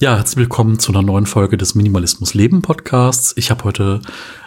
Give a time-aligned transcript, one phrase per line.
[0.00, 3.34] Ja, herzlich willkommen zu einer neuen Folge des Minimalismus Leben Podcasts.
[3.36, 4.00] Ich habe heute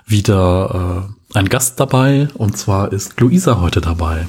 [0.07, 4.27] wieder äh, einen Gast dabei und zwar ist Luisa heute dabei.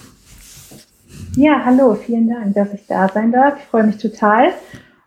[1.36, 3.54] Ja, hallo, vielen Dank, dass ich da sein darf.
[3.56, 4.48] Ich freue mich total.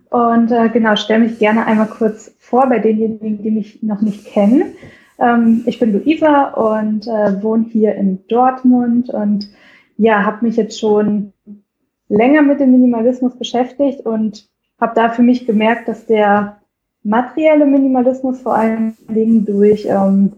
[0.09, 4.23] Und äh, genau, stelle mich gerne einmal kurz vor bei denjenigen, die mich noch nicht
[4.23, 4.71] kennen.
[5.19, 9.49] Ähm, ich bin Luisa und äh, wohne hier in Dortmund und
[9.97, 11.33] ja, habe mich jetzt schon
[12.07, 14.47] länger mit dem Minimalismus beschäftigt und
[14.79, 16.57] habe da für mich gemerkt, dass der
[17.03, 20.33] materielle Minimalismus vor allen Dingen durch ähm,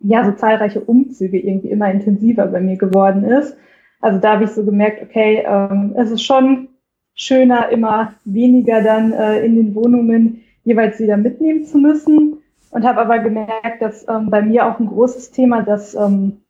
[0.00, 3.56] ja so zahlreiche Umzüge irgendwie immer intensiver bei mir geworden ist.
[4.00, 6.68] Also da habe ich so gemerkt, okay, ähm, es ist schon
[7.14, 12.38] schöner, immer weniger dann äh, in den Wohnungen jeweils wieder mitnehmen zu müssen.
[12.70, 16.40] Und habe aber gemerkt, dass ähm, bei mir auch ein großes Thema dass ähm,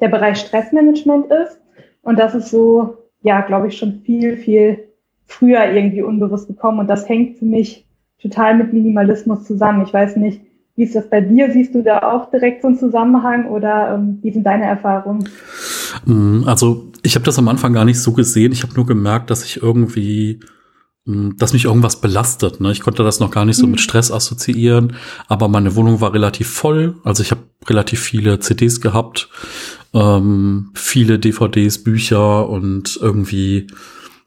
[0.00, 1.60] der Bereich Stressmanagement ist.
[2.02, 4.88] Und das ist so, ja, glaube ich, schon viel, viel
[5.26, 7.86] früher irgendwie unbewusst gekommen und das hängt für mich
[8.20, 9.84] total mit Minimalismus zusammen.
[9.86, 10.40] Ich weiß nicht,
[10.76, 11.52] wie ist das bei dir?
[11.52, 15.28] Siehst du da auch direkt so einen Zusammenhang oder ähm, wie sind deine Erfahrungen?
[16.04, 18.52] Mm, also ich habe das am Anfang gar nicht so gesehen.
[18.52, 20.40] Ich habe nur gemerkt, dass ich irgendwie
[21.04, 22.60] mm, dass mich irgendwas belastet.
[22.60, 22.72] Ne?
[22.72, 23.72] Ich konnte das noch gar nicht so mhm.
[23.72, 24.96] mit Stress assoziieren,
[25.28, 26.96] aber meine Wohnung war relativ voll.
[27.04, 29.28] Also ich habe relativ viele CDs gehabt,
[29.92, 33.68] ähm, viele DVDs, Bücher und irgendwie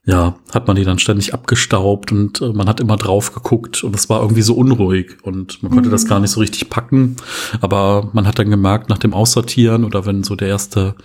[0.08, 3.94] ja, hat man die dann ständig abgestaubt und äh, man hat immer drauf geguckt und
[3.94, 5.92] es war irgendwie so unruhig und man konnte mhm.
[5.92, 7.18] das gar nicht so richtig packen.
[7.60, 10.96] Aber man hat dann gemerkt, nach dem Aussortieren oder wenn so der erste,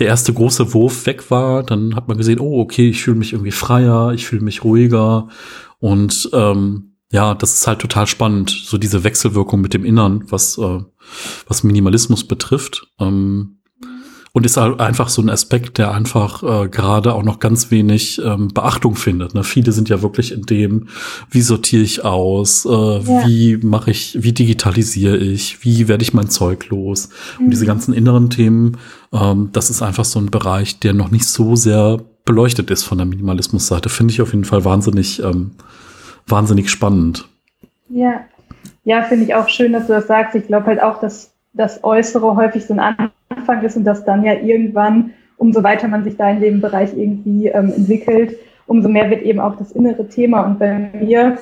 [0.00, 3.32] der erste große Wurf weg war, dann hat man gesehen, oh, okay, ich fühle mich
[3.32, 5.28] irgendwie freier, ich fühle mich ruhiger
[5.78, 10.58] und ähm, ja, das ist halt total spannend, so diese Wechselwirkung mit dem Innern, was,
[10.58, 10.80] äh,
[11.46, 12.88] was Minimalismus betrifft.
[12.98, 13.57] Ähm,
[14.38, 18.22] und ist halt einfach so ein Aspekt, der einfach äh, gerade auch noch ganz wenig
[18.24, 19.34] ähm, Beachtung findet.
[19.34, 19.42] Ne?
[19.42, 20.86] Viele sind ja wirklich in dem,
[21.28, 23.26] wie sortiere ich aus, äh, ja.
[23.26, 27.08] wie mache ich, wie digitalisiere ich, wie werde ich mein Zeug los.
[27.36, 27.46] Mhm.
[27.46, 28.76] Und diese ganzen inneren Themen,
[29.12, 32.98] ähm, das ist einfach so ein Bereich, der noch nicht so sehr beleuchtet ist von
[32.98, 33.88] der Minimalismusseite.
[33.88, 35.50] Finde ich auf jeden Fall wahnsinnig, ähm,
[36.28, 37.28] wahnsinnig spannend.
[37.88, 38.20] Ja,
[38.84, 40.36] ja, finde ich auch schön, dass du das sagst.
[40.36, 42.80] Ich glaube halt auch, dass das Äußere häufig so ein
[43.28, 46.96] Anfang ist und dass dann ja irgendwann, umso weiter man sich da in dem Bereich
[46.96, 50.42] irgendwie ähm, entwickelt, umso mehr wird eben auch das innere Thema.
[50.46, 51.36] Und bei mir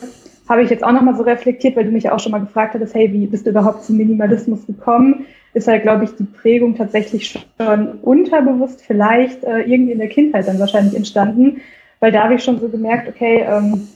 [0.48, 2.74] habe ich jetzt auch nochmal so reflektiert, weil du mich ja auch schon mal gefragt
[2.74, 5.26] hattest, hey, wie bist du überhaupt zum Minimalismus gekommen?
[5.52, 7.28] Ist halt, glaube ich, die Prägung tatsächlich
[7.58, 11.60] schon unterbewusst vielleicht äh, irgendwie in der Kindheit dann wahrscheinlich entstanden,
[12.00, 13.86] weil da habe ich schon so gemerkt, okay, ähm,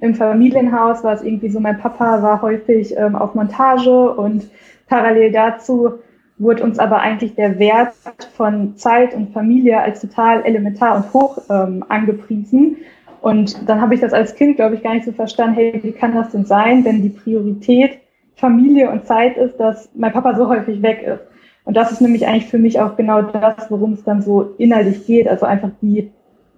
[0.00, 4.50] im Familienhaus war es irgendwie so, mein Papa war häufig ähm, auf Montage und
[4.92, 6.00] Parallel dazu
[6.36, 7.94] wurde uns aber eigentlich der Wert
[8.36, 12.76] von Zeit und Familie als total elementar und hoch ähm, angepriesen.
[13.22, 15.92] Und dann habe ich das als Kind, glaube ich, gar nicht so verstanden, hey, wie
[15.92, 18.00] kann das denn sein, wenn die Priorität
[18.34, 21.22] Familie und Zeit ist, dass mein Papa so häufig weg ist.
[21.64, 25.06] Und das ist nämlich eigentlich für mich auch genau das, worum es dann so innerlich
[25.06, 25.26] geht.
[25.26, 26.10] Also einfach die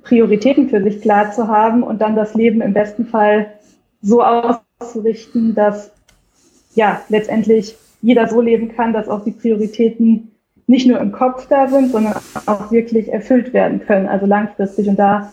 [0.03, 3.53] Prioritäten für sich klar zu haben und dann das Leben im besten Fall
[4.03, 5.93] so auszurichten, dass
[6.75, 10.33] ja letztendlich jeder so leben kann, dass auch die Prioritäten
[10.67, 14.89] nicht nur im Kopf da sind, sondern auch wirklich erfüllt werden können, also langfristig.
[14.89, 15.33] Und da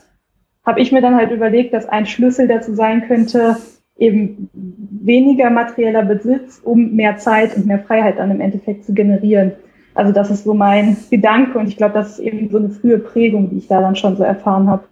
[0.65, 3.57] habe ich mir dann halt überlegt, dass ein Schlüssel dazu sein könnte,
[3.97, 9.51] eben weniger materieller Besitz, um mehr Zeit und mehr Freiheit dann im Endeffekt zu generieren.
[9.93, 12.99] Also das ist so mein Gedanke und ich glaube, das ist eben so eine frühe
[12.99, 14.85] Prägung, die ich da dann schon so erfahren habe.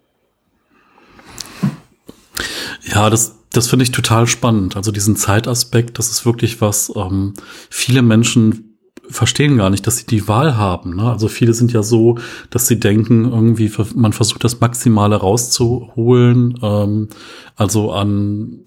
[2.82, 4.76] Ja, das, das finde ich total spannend.
[4.76, 7.34] Also diesen Zeitaspekt, das ist wirklich was, ähm,
[7.70, 8.78] viele Menschen
[9.10, 10.96] verstehen gar nicht, dass sie die Wahl haben.
[10.96, 11.10] Ne?
[11.10, 12.20] Also viele sind ja so,
[12.52, 17.10] dass sie denken, irgendwie, man versucht das Maximale rauszuholen, ähm,
[17.56, 18.64] also an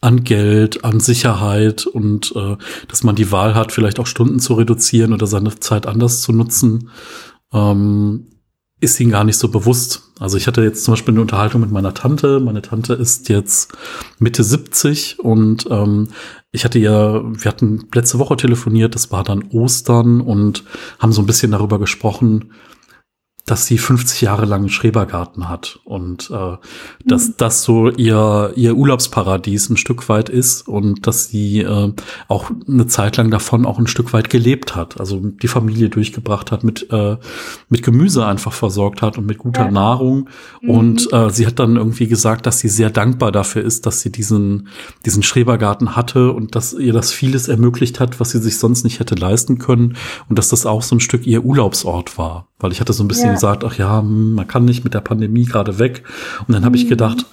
[0.00, 4.54] an Geld, an Sicherheit und äh, dass man die Wahl hat, vielleicht auch Stunden zu
[4.54, 6.90] reduzieren oder seine Zeit anders zu nutzen.
[7.52, 8.28] Ähm,
[8.80, 10.02] ist ihnen gar nicht so bewusst.
[10.20, 12.40] Also ich hatte jetzt zum Beispiel eine Unterhaltung mit meiner Tante.
[12.40, 13.72] Meine Tante ist jetzt
[14.18, 16.08] Mitte 70 und ähm,
[16.52, 20.64] ich hatte ja, wir hatten letzte Woche telefoniert, das war dann Ostern und
[20.98, 22.52] haben so ein bisschen darüber gesprochen,
[23.50, 26.56] dass sie 50 Jahre lang einen Schrebergarten hat und äh,
[27.04, 27.34] dass mhm.
[27.38, 31.92] das so ihr ihr Urlaubsparadies ein Stück weit ist und dass sie äh,
[32.28, 36.52] auch eine Zeit lang davon auch ein Stück weit gelebt hat, also die Familie durchgebracht
[36.52, 37.16] hat, mit äh,
[37.70, 39.70] mit Gemüse einfach versorgt hat und mit guter ja.
[39.70, 40.28] Nahrung
[40.60, 40.70] mhm.
[40.70, 44.12] und äh, sie hat dann irgendwie gesagt, dass sie sehr dankbar dafür ist, dass sie
[44.12, 44.68] diesen
[45.06, 49.00] diesen Schrebergarten hatte und dass ihr das vieles ermöglicht hat, was sie sich sonst nicht
[49.00, 49.96] hätte leisten können
[50.28, 53.08] und dass das auch so ein Stück ihr Urlaubsort war, weil ich hatte so ein
[53.08, 56.02] bisschen ja gesagt, ach ja, hm, man kann nicht mit der Pandemie gerade weg.
[56.46, 56.90] Und dann habe ich mhm.
[56.90, 57.26] gedacht,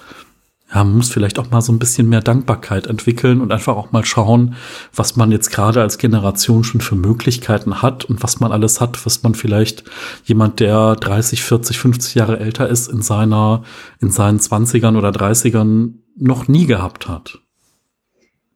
[0.74, 3.92] ja, man muss vielleicht auch mal so ein bisschen mehr Dankbarkeit entwickeln und einfach auch
[3.92, 4.56] mal schauen,
[4.94, 9.06] was man jetzt gerade als Generation schon für Möglichkeiten hat und was man alles hat,
[9.06, 9.84] was man vielleicht
[10.24, 13.62] jemand, der 30, 40, 50 Jahre älter ist, in seiner,
[14.00, 17.38] in seinen 20ern oder 30ern noch nie gehabt hat.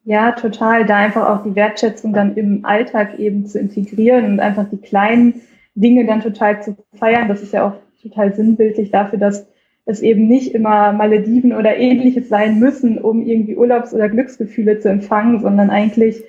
[0.03, 0.85] Ja, total.
[0.85, 5.41] Da einfach auch die Wertschätzung dann im Alltag eben zu integrieren und einfach die kleinen
[5.75, 7.27] Dinge dann total zu feiern.
[7.27, 9.47] Das ist ja auch total sinnbildlich dafür, dass
[9.85, 14.89] es eben nicht immer Malediven oder ähnliches sein müssen, um irgendwie Urlaubs- oder Glücksgefühle zu
[14.89, 16.23] empfangen, sondern eigentlich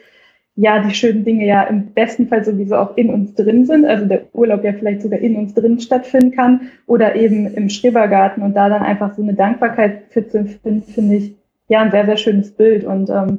[0.55, 4.05] ja die schönen Dinge ja im besten Fall sowieso auch in uns drin sind, also
[4.05, 8.43] der Urlaub ja vielleicht sogar in uns drin stattfinden kann oder eben im Schrebergarten.
[8.43, 11.35] Und da dann einfach so eine Dankbarkeit für zu empfinden, finde ich
[11.69, 13.39] ja ein sehr, sehr schönes Bild und ähm,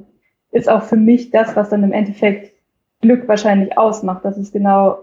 [0.52, 2.54] ist auch für mich das, was dann im Endeffekt
[3.02, 5.00] Glück wahrscheinlich ausmacht, dass es genau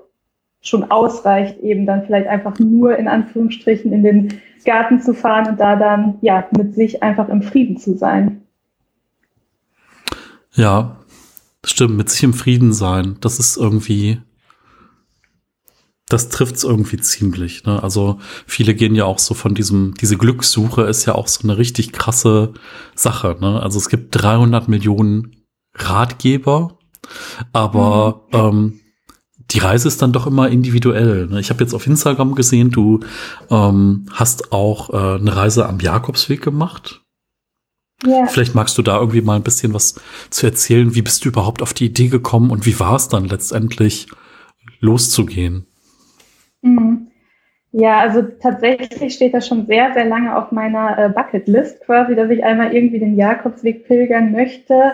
[0.61, 5.61] schon ausreicht, eben dann vielleicht einfach nur in Anführungsstrichen in den Garten zu fahren und
[5.61, 8.43] da dann ja mit sich einfach im Frieden zu sein.
[10.53, 10.97] Ja,
[11.65, 13.17] stimmt, mit sich im Frieden sein.
[13.21, 14.21] Das ist irgendwie,
[16.09, 17.65] das trifft es irgendwie ziemlich.
[17.65, 17.83] Ne?
[17.83, 21.57] Also viele gehen ja auch so von diesem, diese Glückssuche ist ja auch so eine
[21.57, 22.53] richtig krasse
[22.95, 23.37] Sache.
[23.41, 23.63] Ne?
[23.63, 25.37] Also es gibt 300 Millionen
[25.75, 26.79] Ratgeber,
[27.53, 28.39] aber mhm.
[28.39, 28.81] ähm,
[29.51, 31.27] die Reise ist dann doch immer individuell.
[31.27, 31.41] Ne?
[31.41, 33.01] Ich habe jetzt auf Instagram gesehen, du
[33.51, 37.03] ähm, hast auch äh, eine Reise am Jakobsweg gemacht.
[38.07, 38.27] Ja.
[38.27, 40.01] Vielleicht magst du da irgendwie mal ein bisschen was
[40.31, 40.95] zu erzählen.
[40.95, 44.07] Wie bist du überhaupt auf die Idee gekommen und wie war es dann letztendlich
[44.81, 45.67] loszugehen?
[46.63, 47.09] Mhm.
[47.73, 52.31] Ja, also tatsächlich steht das schon sehr, sehr lange auf meiner äh, Bucketlist quasi, dass
[52.31, 54.93] ich einmal irgendwie den Jakobsweg pilgern möchte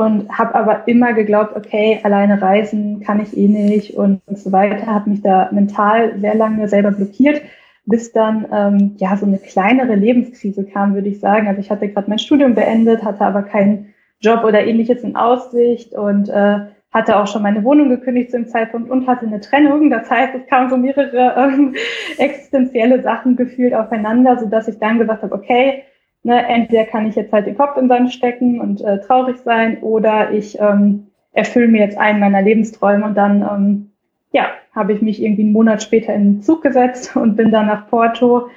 [0.00, 4.50] und habe aber immer geglaubt, okay, alleine reisen kann ich eh nicht und, und so
[4.50, 7.42] weiter, habe mich da mental sehr lange selber blockiert,
[7.84, 11.48] bis dann ähm, ja so eine kleinere Lebenskrise kam, würde ich sagen.
[11.48, 15.94] Also ich hatte gerade mein Studium beendet, hatte aber keinen Job oder ähnliches in Aussicht
[15.94, 16.60] und äh,
[16.92, 19.90] hatte auch schon meine Wohnung gekündigt zu dem Zeitpunkt und hatte eine Trennung.
[19.90, 21.74] Das heißt, es kamen so mehrere ähm,
[22.18, 25.84] existenzielle Sachen gefühlt aufeinander, so dass ich dann gesagt habe, okay,
[26.22, 29.78] Ne, entweder kann ich jetzt halt den Kopf in Sand stecken und äh, traurig sein
[29.78, 33.90] oder ich ähm, erfülle mir jetzt einen meiner Lebensträume und dann ähm,
[34.32, 37.66] ja, habe ich mich irgendwie einen Monat später in den Zug gesetzt und bin dann
[37.66, 38.48] nach Porto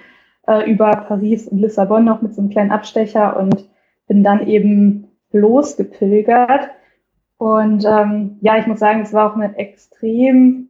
[0.48, 3.70] äh, über Paris und Lissabon noch mit so einem kleinen Abstecher und
[4.08, 6.70] bin dann eben losgepilgert.
[7.38, 10.70] Und ähm, ja, ich muss sagen, es war auch eine extrem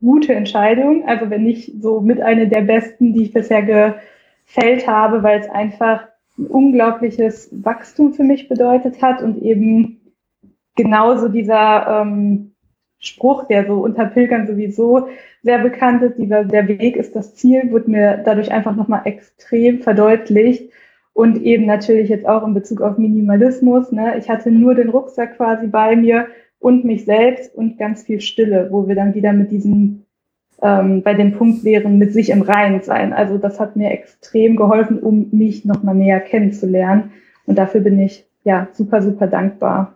[0.00, 1.06] gute Entscheidung.
[1.06, 5.48] Also wenn nicht so mit einer der besten, die ich bisher gefällt habe, weil es
[5.48, 6.06] einfach
[6.38, 10.00] ein unglaubliches Wachstum für mich bedeutet hat und eben
[10.74, 12.54] genauso dieser ähm,
[12.98, 15.08] Spruch, der so unter Pilgern sowieso
[15.42, 19.80] sehr bekannt ist, dieser, der Weg ist das Ziel, wurde mir dadurch einfach nochmal extrem
[19.80, 20.72] verdeutlicht
[21.12, 23.92] und eben natürlich jetzt auch in Bezug auf Minimalismus.
[23.92, 24.18] Ne?
[24.18, 26.28] Ich hatte nur den Rucksack quasi bei mir
[26.58, 30.06] und mich selbst und ganz viel Stille, wo wir dann wieder mit diesem
[30.62, 33.12] ähm, bei dem Punkt wären, mit sich im Reinen sein.
[33.12, 37.12] Also das hat mir extrem geholfen, um mich noch mal näher kennenzulernen.
[37.46, 39.94] Und dafür bin ich ja super, super dankbar.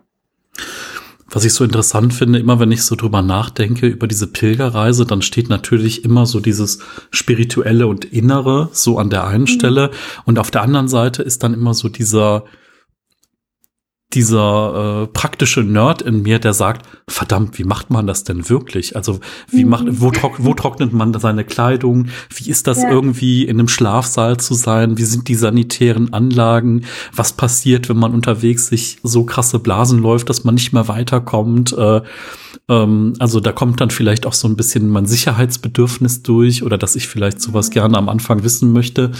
[1.31, 5.21] Was ich so interessant finde, immer wenn ich so drüber nachdenke, über diese Pilgerreise, dann
[5.21, 6.79] steht natürlich immer so dieses
[7.11, 9.47] spirituelle und innere so an der einen mhm.
[9.47, 9.91] Stelle.
[10.25, 12.45] Und auf der anderen Seite ist dann immer so dieser,
[14.13, 18.95] dieser äh, praktische Nerd in mir, der sagt, verdammt, wie macht man das denn wirklich?
[18.95, 20.01] Also wie macht, mhm.
[20.01, 22.07] wo, trock, wo trocknet man seine Kleidung?
[22.33, 22.89] Wie ist das ja.
[22.89, 24.97] irgendwie in einem Schlafsaal zu sein?
[24.97, 26.85] Wie sind die sanitären Anlagen?
[27.15, 31.73] Was passiert, wenn man unterwegs sich so krasse Blasen läuft, dass man nicht mehr weiterkommt?
[31.73, 32.01] Äh,
[32.69, 36.95] ähm, also da kommt dann vielleicht auch so ein bisschen mein Sicherheitsbedürfnis durch oder dass
[36.95, 39.11] ich vielleicht sowas gerne am Anfang wissen möchte.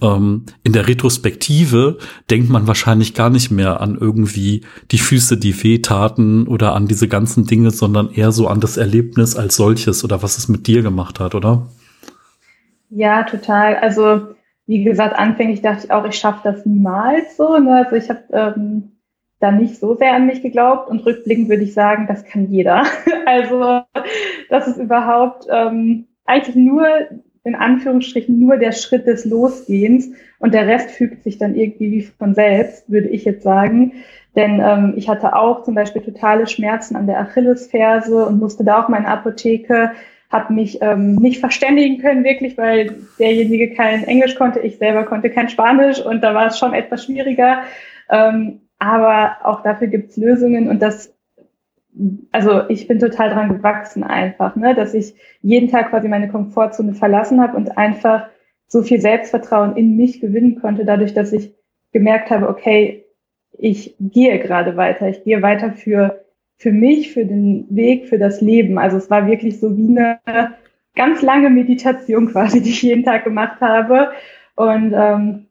[0.00, 1.98] Ähm, in der Retrospektive
[2.30, 7.06] denkt man wahrscheinlich gar nicht mehr an irgendwie die Füße, die wehtaten oder an diese
[7.06, 10.82] ganzen Dinge, sondern eher so an das Erlebnis als solches oder was es mit dir
[10.82, 11.68] gemacht hat, oder?
[12.88, 13.76] Ja, total.
[13.76, 14.34] Also
[14.66, 17.58] wie gesagt, anfänglich dachte ich auch, ich schaffe das niemals so.
[17.58, 17.84] Ne?
[17.84, 18.93] Also ich habe ähm,
[19.44, 22.84] da nicht so sehr an mich geglaubt und rückblickend würde ich sagen, das kann jeder.
[23.26, 23.80] Also
[24.50, 26.86] das ist überhaupt ähm, eigentlich nur
[27.42, 32.02] in Anführungsstrichen nur der Schritt des Losgehens und der Rest fügt sich dann irgendwie wie
[32.02, 33.92] von selbst, würde ich jetzt sagen.
[34.34, 38.82] Denn ähm, ich hatte auch zum Beispiel totale Schmerzen an der Achillesferse und musste da
[38.82, 39.92] auch meine Apotheke,
[40.30, 45.30] habe mich ähm, nicht verständigen können wirklich, weil derjenige kein Englisch konnte, ich selber konnte
[45.30, 47.62] kein Spanisch und da war es schon etwas schwieriger.
[48.10, 51.14] Ähm, aber auch dafür gibt's Lösungen und das,
[52.32, 56.94] also ich bin total dran gewachsen einfach, ne, dass ich jeden Tag quasi meine Komfortzone
[56.94, 58.28] verlassen habe und einfach
[58.66, 61.54] so viel Selbstvertrauen in mich gewinnen konnte, dadurch, dass ich
[61.92, 63.04] gemerkt habe, okay,
[63.58, 66.24] ich gehe gerade weiter, ich gehe weiter für,
[66.56, 68.78] für mich, für den Weg, für das Leben.
[68.78, 70.18] Also es war wirklich so wie eine
[70.96, 74.10] ganz lange Meditation quasi, die ich jeden Tag gemacht habe.
[74.56, 75.43] Und ähm,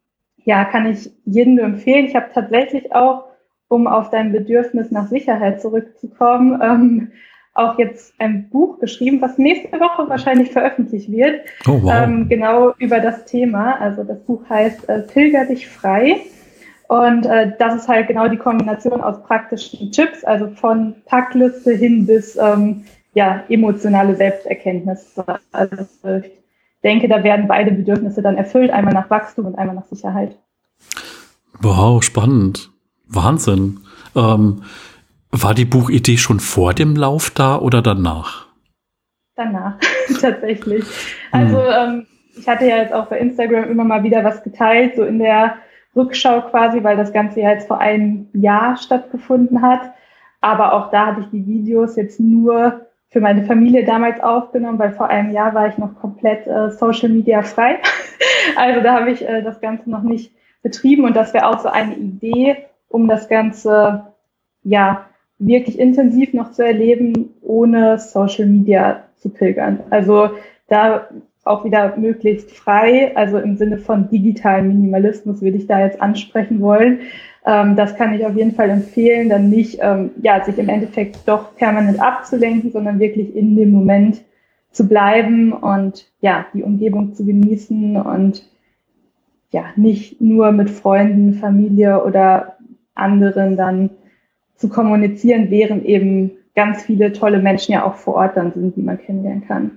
[0.46, 2.06] ja, kann ich jedem nur empfehlen.
[2.06, 3.26] Ich habe tatsächlich auch,
[3.68, 7.12] um auf dein Bedürfnis nach Sicherheit zurückzukommen, ähm,
[7.56, 11.42] auch jetzt ein Buch geschrieben, was nächste Woche wahrscheinlich veröffentlicht wird.
[11.68, 11.94] Oh, wow.
[12.04, 13.80] ähm, genau über das Thema.
[13.80, 16.22] Also das Buch heißt äh, Pilger dich frei.
[16.88, 22.06] Und äh, das ist halt genau die Kombination aus praktischen Tipps, also von Packliste hin
[22.06, 25.16] bis ähm, ja, emotionale Selbsterkenntnis.
[25.52, 25.86] Also
[26.24, 26.43] ich
[26.84, 30.38] denke, da werden beide Bedürfnisse dann erfüllt, einmal nach Wachstum und einmal nach Sicherheit.
[31.62, 32.72] Wow, spannend.
[33.08, 33.80] Wahnsinn.
[34.16, 34.64] Ähm,
[35.32, 38.48] war die Buchidee schon vor dem Lauf da oder danach?
[39.36, 39.78] Danach,
[40.22, 40.86] tatsächlich.
[41.32, 41.74] Also hm.
[41.76, 45.20] ähm, ich hatte ja jetzt auch bei Instagram immer mal wieder was geteilt, so in
[45.20, 45.58] der
[45.96, 49.82] Rückschau quasi, weil das Ganze ja jetzt vor einem Jahr stattgefunden hat.
[50.42, 54.92] Aber auch da hatte ich die Videos jetzt nur für meine Familie damals aufgenommen, weil
[54.92, 57.78] vor einem Jahr war ich noch komplett äh, Social Media frei.
[58.56, 61.70] also da habe ich äh, das Ganze noch nicht betrieben und das wäre auch so
[61.70, 62.58] eine Idee,
[62.90, 64.08] um das Ganze
[64.64, 65.06] ja
[65.38, 69.82] wirklich intensiv noch zu erleben, ohne Social Media zu pilgern.
[69.92, 70.32] Also
[70.68, 71.08] da
[71.44, 76.62] auch wieder möglichst frei, also im Sinne von digitalen Minimalismus würde ich da jetzt ansprechen
[76.62, 77.02] wollen.
[77.46, 81.20] Ähm, das kann ich auf jeden Fall empfehlen, dann nicht, ähm, ja, sich im Endeffekt
[81.26, 84.22] doch permanent abzulenken, sondern wirklich in dem Moment
[84.72, 88.50] zu bleiben und ja, die Umgebung zu genießen und
[89.52, 92.58] ja, nicht nur mit Freunden, Familie oder
[92.96, 93.92] anderen dann
[94.56, 98.82] zu kommunizieren, während eben ganz viele tolle Menschen ja auch vor Ort dann sind, die
[98.82, 99.72] man kennenlernen kann.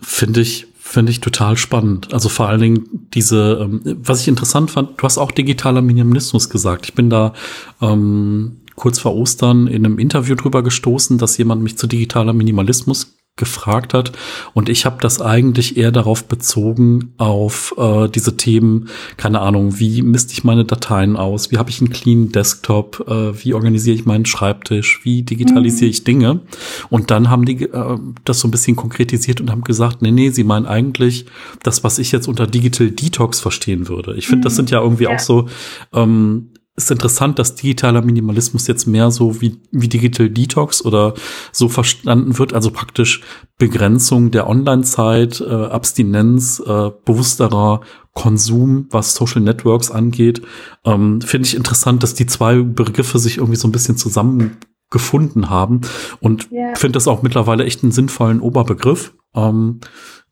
[0.00, 2.14] Finde ich, finde ich total spannend.
[2.14, 6.48] Also vor allen Dingen diese, ähm, was ich interessant fand, du hast auch digitaler Minimalismus
[6.48, 6.86] gesagt.
[6.86, 7.34] Ich bin da
[7.82, 13.15] ähm, kurz vor Ostern in einem Interview drüber gestoßen, dass jemand mich zu digitaler Minimalismus
[13.36, 14.12] gefragt hat.
[14.54, 18.88] Und ich habe das eigentlich eher darauf bezogen, auf äh, diese Themen,
[19.18, 23.44] keine Ahnung, wie misste ich meine Dateien aus, wie habe ich einen clean Desktop, äh,
[23.44, 25.90] wie organisiere ich meinen Schreibtisch, wie digitalisiere mhm.
[25.90, 26.40] ich Dinge.
[26.88, 30.30] Und dann haben die äh, das so ein bisschen konkretisiert und haben gesagt, nee, nee,
[30.30, 31.26] sie meinen eigentlich
[31.62, 34.14] das, was ich jetzt unter Digital Detox verstehen würde.
[34.14, 34.44] Ich finde, mhm.
[34.44, 35.10] das sind ja irgendwie ja.
[35.10, 35.46] auch so
[35.92, 41.14] ähm, ist interessant, dass digitaler Minimalismus jetzt mehr so wie, wie Digital Detox oder
[41.50, 43.22] so verstanden wird, also praktisch
[43.58, 47.80] Begrenzung der Online-Zeit, äh, Abstinenz, äh, bewussterer
[48.12, 50.42] Konsum, was Social Networks angeht.
[50.84, 55.80] Ähm, Finde ich interessant, dass die zwei Begriffe sich irgendwie so ein bisschen zusammengefunden haben
[56.20, 56.74] und yeah.
[56.74, 59.14] finde das auch mittlerweile echt einen sinnvollen Oberbegriff.
[59.34, 59.80] Ähm,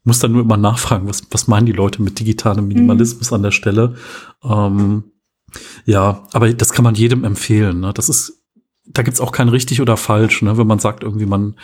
[0.07, 3.35] muss dann nur immer nachfragen, was, was meinen die Leute mit digitalem Minimalismus mhm.
[3.37, 3.95] an der Stelle.
[4.45, 5.05] Ähm,
[5.85, 7.81] ja, aber das kann man jedem empfehlen.
[7.81, 7.93] Ne?
[7.95, 8.43] Das ist,
[8.87, 10.57] da gibt's auch kein richtig oder falsch, ne?
[10.59, 11.57] wenn man sagt, irgendwie man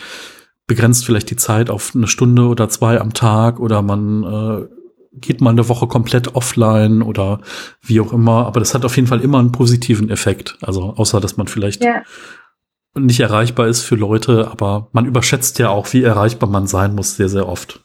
[0.67, 4.67] begrenzt vielleicht die Zeit auf eine Stunde oder zwei am Tag oder man äh,
[5.13, 7.41] geht mal eine Woche komplett offline oder
[7.81, 8.45] wie auch immer.
[8.45, 10.57] Aber das hat auf jeden Fall immer einen positiven Effekt.
[10.61, 12.03] Also außer, dass man vielleicht ja.
[12.97, 17.15] nicht erreichbar ist für Leute, aber man überschätzt ja auch, wie erreichbar man sein muss,
[17.15, 17.81] sehr, sehr oft.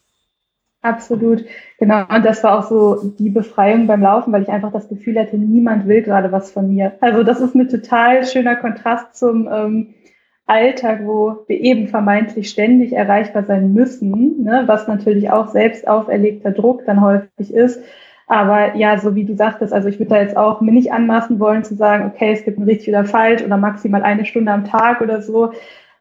[0.82, 1.44] Absolut,
[1.78, 2.04] genau.
[2.08, 5.36] Und das war auch so die Befreiung beim Laufen, weil ich einfach das Gefühl hatte,
[5.36, 6.96] niemand will gerade was von mir.
[7.00, 9.94] Also das ist ein total schöner Kontrast zum ähm,
[10.46, 14.62] Alltag, wo wir eben vermeintlich ständig erreichbar sein müssen, ne?
[14.66, 17.82] was natürlich auch selbst auferlegter Druck dann häufig ist.
[18.28, 21.38] Aber ja, so wie du sagtest, also ich würde da jetzt auch mir nicht anmaßen
[21.40, 24.64] wollen zu sagen, okay, es gibt ein richtig oder falsch oder maximal eine Stunde am
[24.64, 25.52] Tag oder so.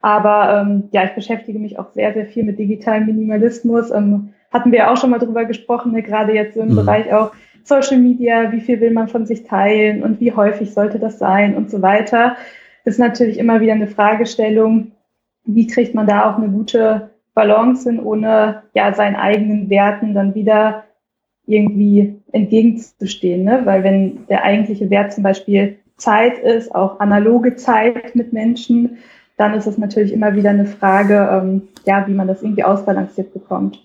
[0.01, 3.89] Aber ähm, ja, ich beschäftige mich auch sehr, sehr viel mit digitalem Minimalismus.
[3.91, 6.01] Ähm, hatten wir auch schon mal drüber gesprochen, ne?
[6.01, 6.77] gerade jetzt so im mhm.
[6.77, 7.33] Bereich auch
[7.65, 11.57] Social Media, wie viel will man von sich teilen und wie häufig sollte das sein
[11.57, 12.37] und so weiter.
[12.85, 14.91] Ist natürlich immer wieder eine Fragestellung,
[15.43, 20.35] wie kriegt man da auch eine gute Balance hin, ohne ja seinen eigenen Werten dann
[20.35, 20.85] wieder
[21.47, 23.43] irgendwie entgegenzustehen.
[23.43, 23.61] Ne?
[23.65, 28.99] Weil wenn der eigentliche Wert zum Beispiel Zeit ist, auch analoge Zeit mit Menschen,
[29.35, 33.33] dann ist es natürlich immer wieder eine Frage, ähm, ja, wie man das irgendwie ausbalanciert
[33.33, 33.84] bekommt.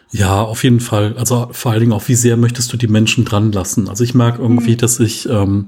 [0.13, 1.15] Ja, auf jeden Fall.
[1.17, 3.87] Also vor allen Dingen auch, wie sehr möchtest du die Menschen dran lassen?
[3.87, 4.77] Also ich merke irgendwie, mhm.
[4.77, 5.67] dass ich ähm,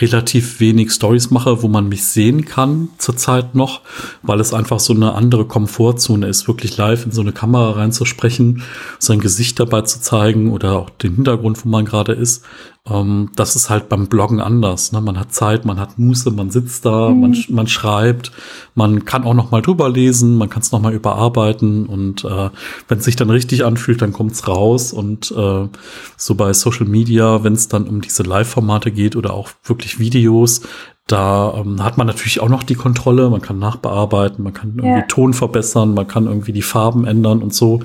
[0.00, 3.82] relativ wenig Stories mache, wo man mich sehen kann zurzeit noch,
[4.22, 8.62] weil es einfach so eine andere Komfortzone ist, wirklich live in so eine Kamera reinzusprechen,
[8.98, 12.44] sein Gesicht dabei zu zeigen oder auch den Hintergrund, wo man gerade ist.
[12.90, 14.90] Ähm, das ist halt beim Bloggen anders.
[14.90, 15.00] Ne?
[15.00, 17.20] Man hat Zeit, man hat Muße, man sitzt da, mhm.
[17.20, 18.32] man, man schreibt,
[18.74, 22.50] man kann auch noch mal drüber lesen, man kann es noch mal überarbeiten und äh,
[22.88, 24.92] wenn es sich dann richtig richtig anfühlt, dann kommt's raus.
[24.92, 25.68] Und äh,
[26.16, 30.62] so bei Social Media, wenn es dann um diese Live-Formate geht oder auch wirklich Videos,
[31.06, 35.00] da ähm, hat man natürlich auch noch die Kontrolle, man kann nachbearbeiten, man kann irgendwie
[35.00, 35.02] ja.
[35.02, 37.80] Ton verbessern, man kann irgendwie die Farben ändern und so.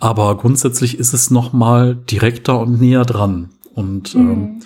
[0.00, 3.50] Aber grundsätzlich ist es noch mal direkter und näher dran.
[3.74, 4.30] Und mhm.
[4.30, 4.62] ähm,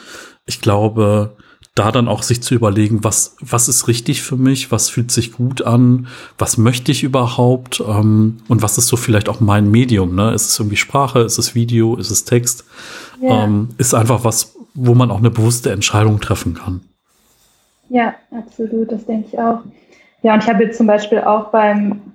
[0.46, 1.36] ich glaube,
[1.74, 5.32] da dann auch sich zu überlegen, was, was ist richtig für mich, was fühlt sich
[5.32, 10.14] gut an, was möchte ich überhaupt ähm, und was ist so vielleicht auch mein Medium,
[10.14, 10.34] ne?
[10.34, 12.64] Ist es irgendwie Sprache, ist es Video, ist es Text?
[13.22, 13.44] Ja.
[13.44, 16.82] Ähm, ist einfach was, wo man auch eine bewusste Entscheidung treffen kann.
[17.88, 19.60] Ja, absolut, das denke ich auch.
[20.22, 22.11] Ja, und ich habe jetzt zum Beispiel auch beim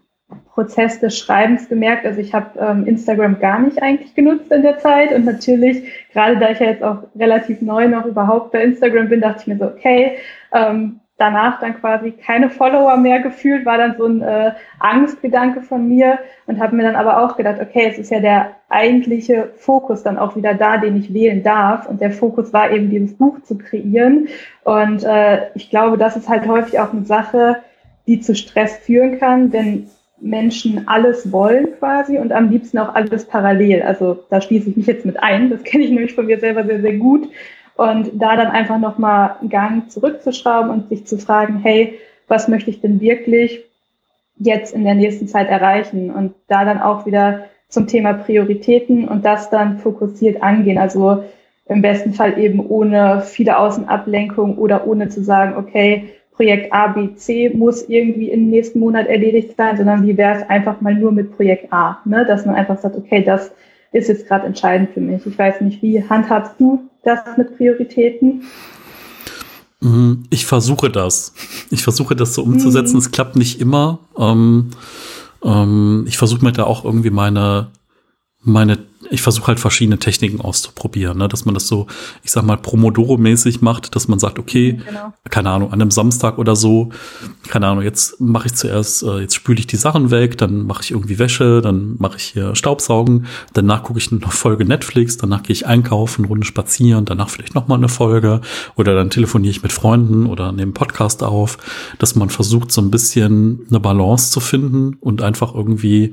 [0.58, 4.80] Prozess des Schreibens gemerkt, also ich habe ähm, Instagram gar nicht eigentlich genutzt in der
[4.80, 5.14] Zeit.
[5.14, 9.22] Und natürlich, gerade da ich ja jetzt auch relativ neu noch überhaupt bei Instagram bin,
[9.22, 10.18] dachte ich mir so, okay,
[10.52, 15.88] ähm, danach dann quasi keine Follower mehr gefühlt, war dann so ein äh, Angstgedanke von
[15.88, 20.02] mir und habe mir dann aber auch gedacht, okay, es ist ja der eigentliche Fokus
[20.02, 21.88] dann auch wieder da, den ich wählen darf.
[21.88, 24.28] Und der Fokus war eben dieses Buch zu kreieren.
[24.64, 27.58] Und äh, ich glaube, das ist halt häufig auch eine Sache,
[28.08, 29.88] die zu Stress führen kann, wenn
[30.20, 33.84] Menschen alles wollen quasi und am liebsten auch alles parallel.
[33.84, 36.64] Also da schließe ich mich jetzt mit ein, das kenne ich nämlich von mir selber
[36.66, 37.30] sehr, sehr gut
[37.76, 42.70] und da dann einfach nochmal einen Gang zurückzuschrauben und sich zu fragen, hey, was möchte
[42.70, 43.64] ich denn wirklich
[44.38, 46.12] jetzt in der nächsten Zeit erreichen?
[46.12, 50.78] Und da dann auch wieder zum Thema Prioritäten und das dann fokussiert angehen.
[50.78, 51.24] Also
[51.68, 57.15] im besten Fall eben ohne viele Außenablenkung oder ohne zu sagen, okay, Projekt A, B,
[57.15, 61.12] C muss irgendwie im nächsten Monat erledigt sein, sondern wie wäre es einfach mal nur
[61.12, 62.25] mit Projekt A, ne?
[62.25, 63.51] dass man einfach sagt, okay, das
[63.91, 65.25] ist jetzt gerade entscheidend für mich.
[65.25, 68.44] Ich weiß nicht, wie handhabst du das mit Prioritäten?
[69.82, 71.34] Mhm, ich versuche das.
[71.72, 72.94] Ich versuche das so umzusetzen.
[72.94, 73.00] Mhm.
[73.00, 74.00] Es klappt nicht immer.
[74.17, 74.70] Ähm,
[75.44, 77.68] ähm, ich versuche mir da auch irgendwie meine,
[78.42, 81.28] meine ich versuche halt verschiedene Techniken auszuprobieren, ne?
[81.28, 81.88] dass man das so,
[82.24, 85.14] ich sag mal, Promodoro-mäßig macht, dass man sagt, okay, genau.
[85.30, 86.90] keine Ahnung, an einem Samstag oder so,
[87.48, 90.84] keine Ahnung, jetzt mache ich zuerst, äh, jetzt spüle ich die Sachen weg, dann mache
[90.84, 95.44] ich irgendwie Wäsche, dann mache ich hier Staubsaugen, danach gucke ich eine Folge Netflix, danach
[95.44, 98.42] gehe ich einkaufen, Runde spazieren, danach vielleicht nochmal eine Folge
[98.76, 101.58] oder dann telefoniere ich mit Freunden oder nehme Podcast auf,
[102.00, 106.12] dass man versucht, so ein bisschen eine Balance zu finden und einfach irgendwie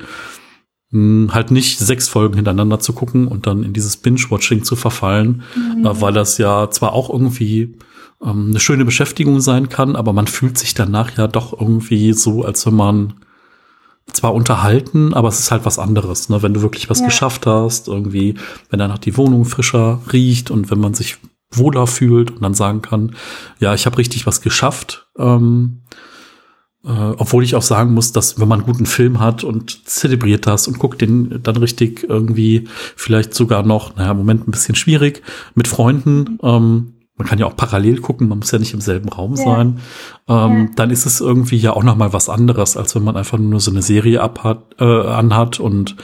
[1.32, 5.84] halt nicht sechs Folgen hintereinander zu gucken und dann in dieses Binge-Watching zu verfallen, mhm.
[5.84, 7.76] äh, weil das ja zwar auch irgendwie
[8.22, 12.44] ähm, eine schöne Beschäftigung sein kann, aber man fühlt sich danach ja doch irgendwie so,
[12.44, 13.14] als wenn man
[14.12, 16.42] zwar unterhalten, aber es ist halt was anderes, ne?
[16.42, 17.06] wenn du wirklich was ja.
[17.06, 18.34] geschafft hast, irgendwie,
[18.70, 21.16] wenn danach die Wohnung frischer riecht und wenn man sich
[21.50, 23.14] wohler fühlt und dann sagen kann,
[23.58, 25.08] ja, ich habe richtig was geschafft.
[25.18, 25.82] Ähm,
[26.84, 30.46] äh, obwohl ich auch sagen muss, dass wenn man einen guten Film hat und zelebriert
[30.46, 34.74] das und guckt den dann richtig irgendwie vielleicht sogar noch, naja, im Moment ein bisschen
[34.74, 35.22] schwierig,
[35.54, 39.08] mit Freunden, ähm, man kann ja auch parallel gucken, man muss ja nicht im selben
[39.08, 39.44] Raum ja.
[39.44, 39.80] sein,
[40.28, 40.68] ähm, ja.
[40.76, 43.60] dann ist es irgendwie ja auch noch mal was anderes, als wenn man einfach nur
[43.60, 45.96] so eine Serie abhat, äh, anhat und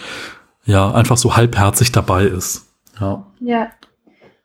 [0.64, 2.66] ja, einfach so halbherzig dabei ist.
[3.00, 3.26] Ja.
[3.40, 3.68] Ja,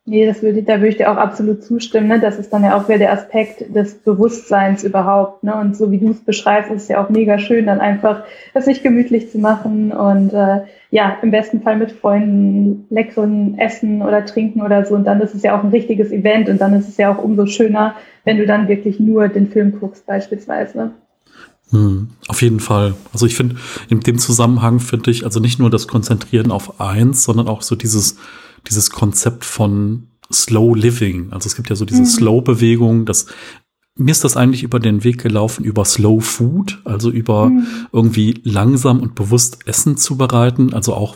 [0.08, 2.08] Nee, das würde, da würde ich dir auch absolut zustimmen.
[2.08, 2.20] Ne?
[2.20, 5.44] Das ist dann ja auch wieder der Aspekt des Bewusstseins überhaupt.
[5.44, 5.56] Ne?
[5.56, 8.66] Und so wie du es beschreibst, ist es ja auch mega schön, dann einfach das
[8.66, 14.24] sich gemütlich zu machen und äh, ja, im besten Fall mit Freunden leckeren Essen oder
[14.26, 14.94] Trinken oder so.
[14.94, 17.24] Und dann ist es ja auch ein richtiges Event und dann ist es ja auch
[17.24, 20.92] umso schöner, wenn du dann wirklich nur den Film guckst beispielsweise.
[21.72, 22.94] Hm, auf jeden Fall.
[23.12, 23.56] Also ich finde,
[23.90, 27.76] in dem Zusammenhang finde ich also nicht nur das Konzentrieren auf eins, sondern auch so
[27.76, 28.18] dieses
[28.68, 31.32] dieses Konzept von Slow Living.
[31.32, 32.08] Also es gibt ja so diese mhm.
[32.08, 33.28] Slow-Bewegung, das
[33.98, 37.66] mir ist das eigentlich über den Weg gelaufen über Slow Food, also über mhm.
[37.94, 41.16] irgendwie langsam und bewusst Essen zu bereiten, also auch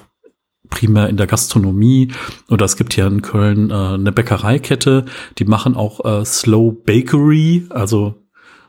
[0.69, 2.12] primär in der Gastronomie
[2.47, 5.05] oder es gibt hier in Köln äh, eine Bäckereikette,
[5.38, 8.18] die machen auch äh, Slow Bakery, also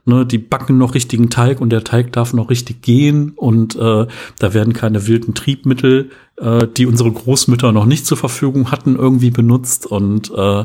[0.06, 4.06] Ne, die backen noch richtigen Teig und der Teig darf noch richtig gehen und äh,
[4.38, 9.30] da werden keine wilden Triebmittel, äh, die unsere Großmütter noch nicht zur Verfügung hatten, irgendwie
[9.30, 10.64] benutzt und äh,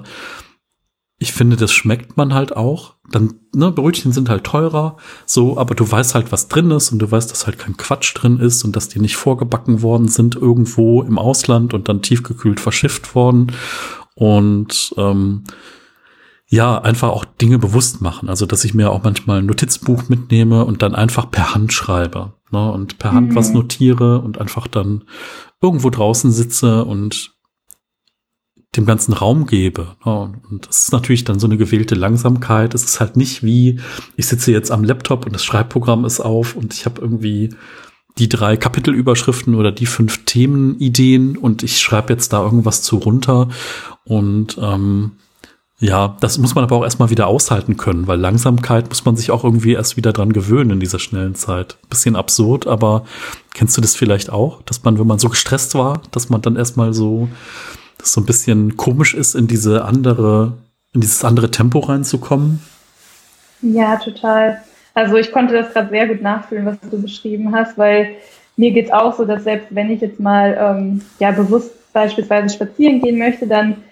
[1.17, 2.95] ich finde, das schmeckt man halt auch.
[3.09, 6.99] Dann, ne, Brötchen sind halt teurer, so, aber du weißt halt, was drin ist und
[6.99, 10.35] du weißt, dass halt kein Quatsch drin ist und dass die nicht vorgebacken worden sind
[10.35, 13.53] irgendwo im Ausland und dann tiefgekühlt verschifft worden.
[14.15, 15.43] Und ähm,
[16.47, 18.29] ja, einfach auch Dinge bewusst machen.
[18.29, 22.33] Also, dass ich mir auch manchmal ein Notizbuch mitnehme und dann einfach per Hand schreibe.
[22.51, 23.35] Ne, und per Hand mhm.
[23.35, 25.03] was notiere und einfach dann
[25.61, 27.35] irgendwo draußen sitze und
[28.77, 29.95] dem ganzen Raum gebe.
[30.05, 30.33] Ne.
[30.49, 32.75] Und das ist natürlich dann so eine gewählte Langsamkeit.
[32.75, 33.79] Es ist halt nicht wie,
[34.15, 37.49] ich sitze jetzt am Laptop und das Schreibprogramm ist auf und ich habe irgendwie
[38.17, 43.49] die drei Kapitelüberschriften oder die fünf Themenideen und ich schreibe jetzt da irgendwas zu runter.
[44.05, 45.13] Und ähm,
[45.85, 49.29] ja, das muss man aber auch erstmal wieder aushalten können, weil Langsamkeit muss man sich
[49.29, 51.77] auch irgendwie erst wieder dran gewöhnen in dieser schnellen Zeit.
[51.89, 53.05] Bisschen absurd, aber
[53.53, 56.55] kennst du das vielleicht auch, dass man, wenn man so gestresst war, dass man dann
[56.55, 57.29] erstmal so,
[57.99, 60.53] dass so ein bisschen komisch ist, in diese andere,
[60.93, 62.61] in dieses andere Tempo reinzukommen?
[63.61, 64.63] Ja, total.
[64.95, 68.15] Also ich konnte das gerade sehr gut nachfühlen, was du beschrieben hast, weil
[68.57, 72.55] mir geht es auch so, dass selbst wenn ich jetzt mal ähm, ja bewusst beispielsweise
[72.55, 73.83] spazieren gehen möchte, dann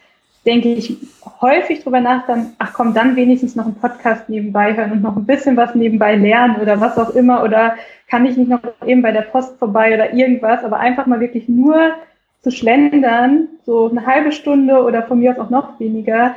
[0.45, 0.97] denke ich
[1.41, 5.15] häufig drüber nach, dann, ach komm, dann wenigstens noch einen Podcast nebenbei hören und noch
[5.15, 7.43] ein bisschen was nebenbei lernen oder was auch immer.
[7.43, 7.75] Oder
[8.09, 11.47] kann ich nicht noch eben bei der Post vorbei oder irgendwas, aber einfach mal wirklich
[11.47, 11.93] nur
[12.41, 16.35] zu schlendern, so eine halbe Stunde oder von mir aus auch noch weniger,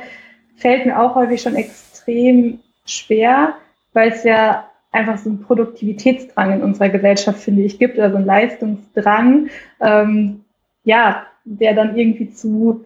[0.55, 3.53] fällt mir auch häufig schon extrem schwer,
[3.93, 8.17] weil es ja einfach so einen Produktivitätsdrang in unserer Gesellschaft, finde ich, gibt, oder so
[8.17, 9.49] einen Leistungsdrang,
[9.81, 10.45] ähm,
[10.85, 12.85] ja, der dann irgendwie zu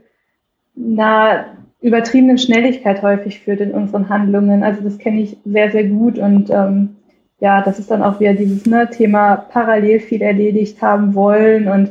[0.78, 1.46] einer
[1.82, 4.64] übertriebenen Schnelligkeit häufig führt in unseren Handlungen.
[4.64, 6.98] Also das kenne ich sehr, sehr gut und ähm,
[7.40, 11.90] ja, das ist dann auch wieder dieses ne, Thema parallel viel erledigt haben wollen und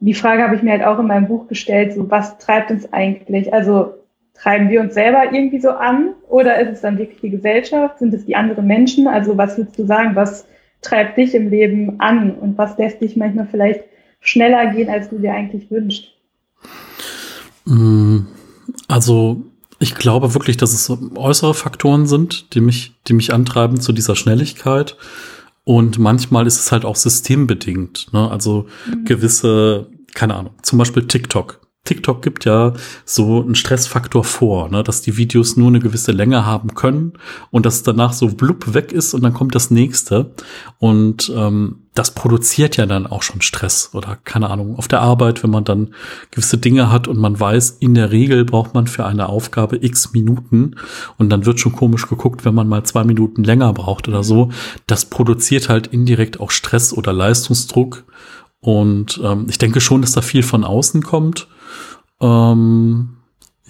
[0.00, 2.92] die Frage habe ich mir halt auch in meinem Buch gestellt, so was treibt uns
[2.92, 3.52] eigentlich?
[3.52, 3.94] Also
[4.34, 7.98] treiben wir uns selber irgendwie so an oder ist es dann wirklich die Gesellschaft?
[7.98, 9.08] Sind es die anderen Menschen?
[9.08, 10.46] Also was würdest du sagen, was
[10.80, 13.84] treibt dich im Leben an und was lässt dich manchmal vielleicht
[14.20, 16.17] schneller gehen, als du dir eigentlich wünschst?
[17.68, 18.26] Mm,
[18.88, 19.44] also
[19.78, 24.16] ich glaube wirklich, dass es äußere Faktoren sind, die mich, die mich antreiben zu dieser
[24.16, 24.96] Schnelligkeit.
[25.64, 28.12] Und manchmal ist es halt auch systembedingt.
[28.12, 28.30] Ne?
[28.30, 29.04] Also mhm.
[29.04, 31.60] gewisse, keine Ahnung, zum Beispiel TikTok.
[31.84, 32.74] TikTok gibt ja
[33.06, 37.14] so einen Stressfaktor vor, ne, dass die Videos nur eine gewisse Länge haben können
[37.50, 40.34] und dass danach so blub weg ist und dann kommt das nächste.
[40.78, 45.42] Und ähm, das produziert ja dann auch schon Stress oder keine Ahnung, auf der Arbeit,
[45.42, 45.94] wenn man dann
[46.30, 50.12] gewisse Dinge hat und man weiß, in der Regel braucht man für eine Aufgabe x
[50.12, 50.76] Minuten
[51.16, 54.50] und dann wird schon komisch geguckt, wenn man mal zwei Minuten länger braucht oder so.
[54.86, 58.04] Das produziert halt indirekt auch Stress oder Leistungsdruck.
[58.60, 61.48] Und ähm, ich denke schon, dass da viel von außen kommt.
[62.20, 63.18] Ähm,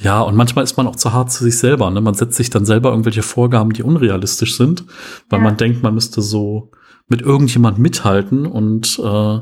[0.01, 1.91] ja, und manchmal ist man auch zu hart zu sich selber.
[1.91, 2.01] Ne?
[2.01, 4.85] Man setzt sich dann selber irgendwelche Vorgaben, die unrealistisch sind,
[5.29, 5.45] weil ja.
[5.45, 6.71] man denkt, man müsste so
[7.09, 9.39] mit irgendjemand mithalten und äh,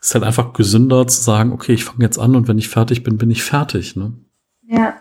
[0.00, 3.02] ist halt einfach gesünder zu sagen, okay, ich fange jetzt an und wenn ich fertig
[3.02, 3.94] bin, bin ich fertig.
[3.94, 4.14] Ne?
[4.66, 4.94] Ja,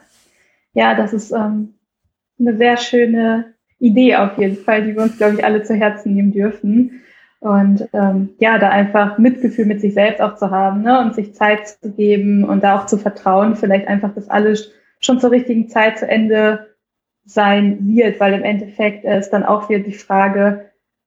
[0.74, 1.76] ja, das ist ähm,
[2.40, 6.14] eine sehr schöne Idee auf jeden Fall, die wir uns, glaube ich, alle zu Herzen
[6.14, 7.02] nehmen dürfen.
[7.42, 11.00] Und ähm, ja, da einfach Mitgefühl mit sich selbst auch zu haben ne?
[11.00, 15.20] und sich Zeit zu geben und da auch zu vertrauen, vielleicht einfach, dass alles schon
[15.20, 16.68] zur richtigen Zeit zu Ende
[17.26, 20.66] sein wird, weil im Endeffekt ist dann auch wieder die Frage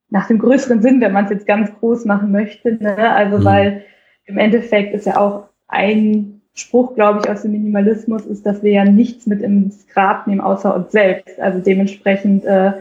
[0.08, 2.74] nach dem größeren Sinn, wenn man es jetzt ganz groß machen möchte.
[2.82, 3.12] Ne?
[3.12, 3.44] Also mhm.
[3.44, 3.84] weil
[4.24, 8.72] im Endeffekt ist ja auch ein Spruch, glaube ich, aus dem Minimalismus, ist, dass wir
[8.72, 11.40] ja nichts mit ins Grab nehmen, außer uns selbst.
[11.40, 12.72] Also dementsprechend äh,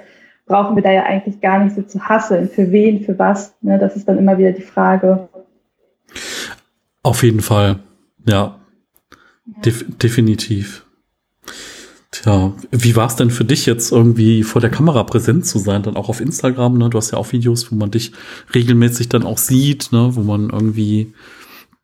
[0.52, 2.50] brauchen wir da ja eigentlich gar nicht so zu hasseln.
[2.50, 3.56] Für wen, für was?
[3.62, 3.80] Ne?
[3.80, 5.30] Das ist dann immer wieder die Frage.
[7.04, 7.80] Auf jeden Fall,
[8.28, 8.34] ja.
[8.34, 8.60] ja.
[9.66, 10.86] Def definitiv.
[12.12, 15.84] Tja, wie war es denn für dich jetzt irgendwie vor der Kamera präsent zu sein,
[15.84, 16.78] dann auch auf Instagram?
[16.78, 16.90] Ne?
[16.90, 18.12] Du hast ja auch Videos, wo man dich
[18.54, 20.10] regelmäßig dann auch sieht, ne?
[20.14, 21.14] wo man irgendwie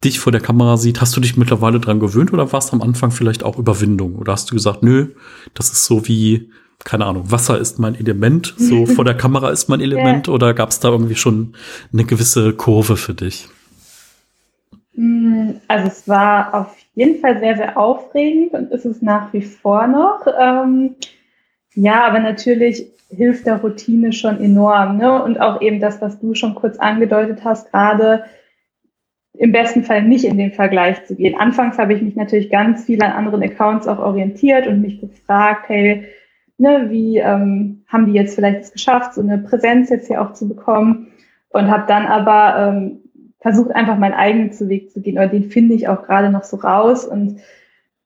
[0.04, 1.00] dich vor der Kamera sieht.
[1.00, 4.16] Hast du dich mittlerweile dran gewöhnt oder war es am Anfang vielleicht auch Überwindung?
[4.16, 5.14] Oder hast du gesagt, nö,
[5.54, 6.52] das ist so wie
[6.88, 10.34] keine Ahnung, Wasser ist mein Element, so vor der Kamera ist mein Element, ja.
[10.34, 11.54] oder gab es da irgendwie schon
[11.92, 13.50] eine gewisse Kurve für dich?
[14.94, 19.42] Mm, also es war auf jeden Fall sehr, sehr aufregend und ist es nach wie
[19.42, 20.26] vor noch.
[20.40, 20.96] Ähm,
[21.76, 24.98] ja, aber natürlich hilft der Routine schon enorm.
[24.98, 25.22] Ne?
[25.22, 28.24] Und auch eben das, was du schon kurz angedeutet hast, gerade
[29.34, 31.38] im besten Fall nicht in den Vergleich zu gehen.
[31.38, 35.68] Anfangs habe ich mich natürlich ganz viel an anderen Accounts auch orientiert und mich gefragt,
[35.68, 36.06] hey,
[36.58, 40.34] ne, wie ähm, haben die jetzt vielleicht es geschafft, so eine Präsenz jetzt hier auch
[40.34, 41.08] zu bekommen
[41.50, 43.00] und habe dann aber ähm,
[43.40, 46.58] versucht, einfach meinen eigenen Weg zu gehen oder den finde ich auch gerade noch so
[46.58, 47.40] raus und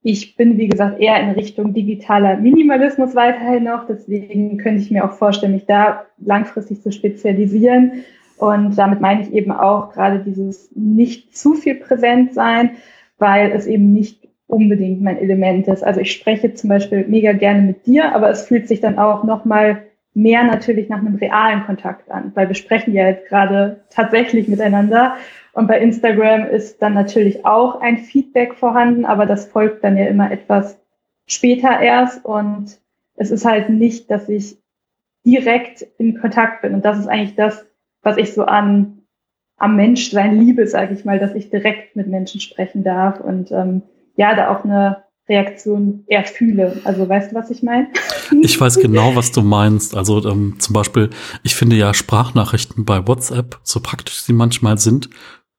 [0.04, 3.86] ich bin, wie gesagt, eher in Richtung digitaler Minimalismus weiterhin noch.
[3.86, 8.04] Deswegen könnte ich mir auch vorstellen, mich da langfristig zu spezialisieren.
[8.38, 12.72] Und damit meine ich eben auch gerade dieses nicht zu viel präsent sein,
[13.20, 14.21] weil es eben nicht
[14.52, 15.84] unbedingt mein Element ist.
[15.84, 19.24] Also ich spreche zum Beispiel mega gerne mit dir, aber es fühlt sich dann auch
[19.24, 19.84] nochmal
[20.14, 25.16] mehr natürlich nach einem realen Kontakt an, weil wir sprechen ja jetzt gerade tatsächlich miteinander.
[25.54, 30.06] Und bei Instagram ist dann natürlich auch ein Feedback vorhanden, aber das folgt dann ja
[30.06, 30.78] immer etwas
[31.28, 32.26] später erst.
[32.26, 32.80] Und
[33.16, 34.58] es ist halt nicht, dass ich
[35.26, 36.74] direkt in Kontakt bin.
[36.74, 37.66] Und das ist eigentlich das,
[38.02, 38.98] was ich so an
[39.58, 43.84] am Menschsein liebe, sage ich mal, dass ich direkt mit Menschen sprechen darf und ähm,
[44.16, 46.82] ja, da auch eine Reaktion eher fühle.
[46.84, 47.88] Also weißt du, was ich meine?
[48.44, 49.96] Ich weiß genau, was du meinst.
[49.96, 51.10] Also ähm, zum Beispiel,
[51.44, 55.10] ich finde ja Sprachnachrichten bei WhatsApp, so praktisch sie manchmal sind,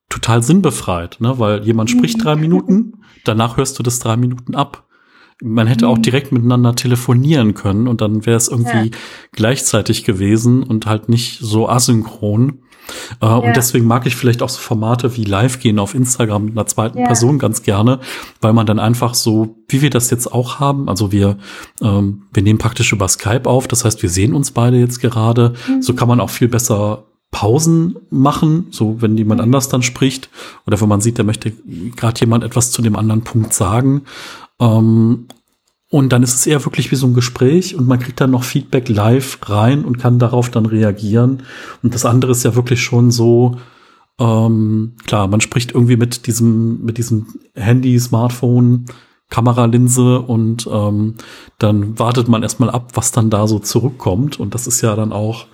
[0.09, 1.39] total sinnbefreit, ne?
[1.39, 2.23] Weil jemand spricht mhm.
[2.23, 4.87] drei Minuten, danach hörst du das drei Minuten ab.
[5.43, 6.03] Man hätte auch mhm.
[6.03, 8.97] direkt miteinander telefonieren können und dann wäre es irgendwie ja.
[9.33, 12.61] gleichzeitig gewesen und halt nicht so asynchron.
[13.21, 13.37] Äh, ja.
[13.37, 16.67] Und deswegen mag ich vielleicht auch so Formate wie Live gehen auf Instagram mit einer
[16.67, 17.07] zweiten ja.
[17.07, 18.01] Person ganz gerne,
[18.41, 21.39] weil man dann einfach so, wie wir das jetzt auch haben, also wir,
[21.81, 25.55] ähm, wir nehmen praktisch über Skype auf, das heißt, wir sehen uns beide jetzt gerade,
[25.69, 25.83] mhm.
[25.83, 29.45] so kann man auch viel besser Pausen machen, so wenn jemand mhm.
[29.45, 30.29] anders dann spricht
[30.67, 31.53] oder wenn man sieht, da möchte
[31.97, 34.03] gerade jemand etwas zu dem anderen Punkt sagen.
[34.61, 35.27] Ähm,
[35.93, 38.45] und dann ist es eher wirklich wie so ein Gespräch und man kriegt dann noch
[38.45, 41.43] Feedback live rein und kann darauf dann reagieren.
[41.83, 43.59] Und das andere ist ja wirklich schon so,
[44.19, 48.87] ähm, klar, man spricht irgendwie mit diesem, mit diesem Handy, Smartphone,
[49.29, 51.15] Kameralinse und ähm,
[51.59, 54.41] dann wartet man erstmal ab, was dann da so zurückkommt.
[54.41, 55.47] Und das ist ja dann auch,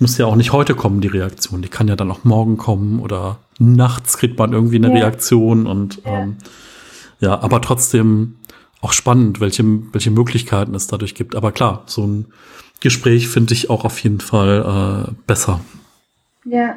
[0.00, 1.62] muss ja auch nicht heute kommen, die Reaktion.
[1.62, 4.94] Die kann ja dann auch morgen kommen oder nachts kriegt man irgendwie eine ja.
[4.94, 6.02] Reaktion und.
[6.04, 6.46] Ähm, ja,
[7.26, 8.36] aber trotzdem
[8.80, 11.34] auch spannend, welche, welche Möglichkeiten es dadurch gibt.
[11.34, 12.26] Aber klar, so ein
[12.80, 15.60] Gespräch finde ich auch auf jeden Fall äh, besser.
[16.44, 16.76] Ja.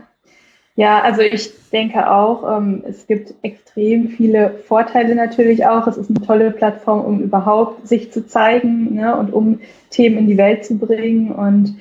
[0.78, 5.86] Ja, also ich denke auch, ähm, es gibt extrem viele Vorteile natürlich auch.
[5.86, 10.28] Es ist eine tolle Plattform, um überhaupt sich zu zeigen ne, und um Themen in
[10.28, 11.32] die Welt zu bringen.
[11.34, 11.76] Und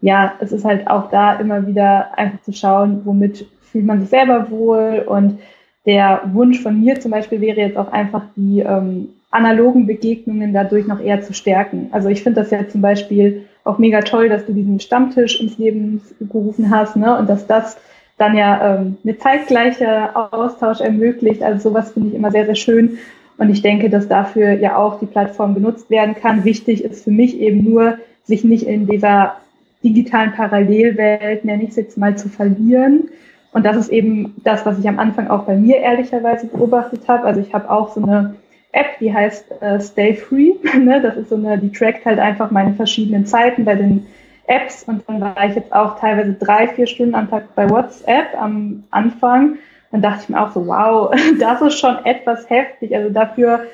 [0.00, 4.10] ja, es ist halt auch da immer wieder einfach zu schauen, womit fühlt man sich
[4.10, 5.04] selber wohl.
[5.06, 5.40] Und
[5.86, 10.86] der Wunsch von mir zum Beispiel wäre jetzt auch einfach die ähm, analogen Begegnungen dadurch
[10.86, 11.88] noch eher zu stärken.
[11.92, 15.58] Also ich finde das ja zum Beispiel auch mega toll, dass du diesen Stammtisch ins
[15.58, 17.16] Leben gerufen hast, ne?
[17.18, 17.76] Und dass das
[18.18, 21.42] dann ja ähm, eine zeitgleiche Austausch ermöglicht.
[21.42, 22.98] Also sowas finde ich immer sehr, sehr schön.
[23.38, 26.44] Und ich denke, dass dafür ja auch die Plattform genutzt werden kann.
[26.44, 29.36] Wichtig ist für mich eben nur, sich nicht in dieser
[29.84, 33.08] digitalen Parallelwelt, nenne ich es jetzt mal, zu verlieren.
[33.56, 37.24] Und das ist eben das, was ich am Anfang auch bei mir ehrlicherweise beobachtet habe.
[37.24, 38.34] Also ich habe auch so eine
[38.72, 40.52] App, die heißt äh, Stay Free.
[40.78, 41.00] ne?
[41.00, 44.04] Das ist so eine, die trackt halt einfach meine verschiedenen Zeiten bei den
[44.46, 48.26] Apps und dann war ich jetzt auch teilweise drei, vier Stunden am Tag bei WhatsApp
[48.38, 49.56] am Anfang.
[49.90, 52.94] Dann dachte ich mir auch so, wow, das ist schon etwas heftig.
[52.94, 53.64] Also dafür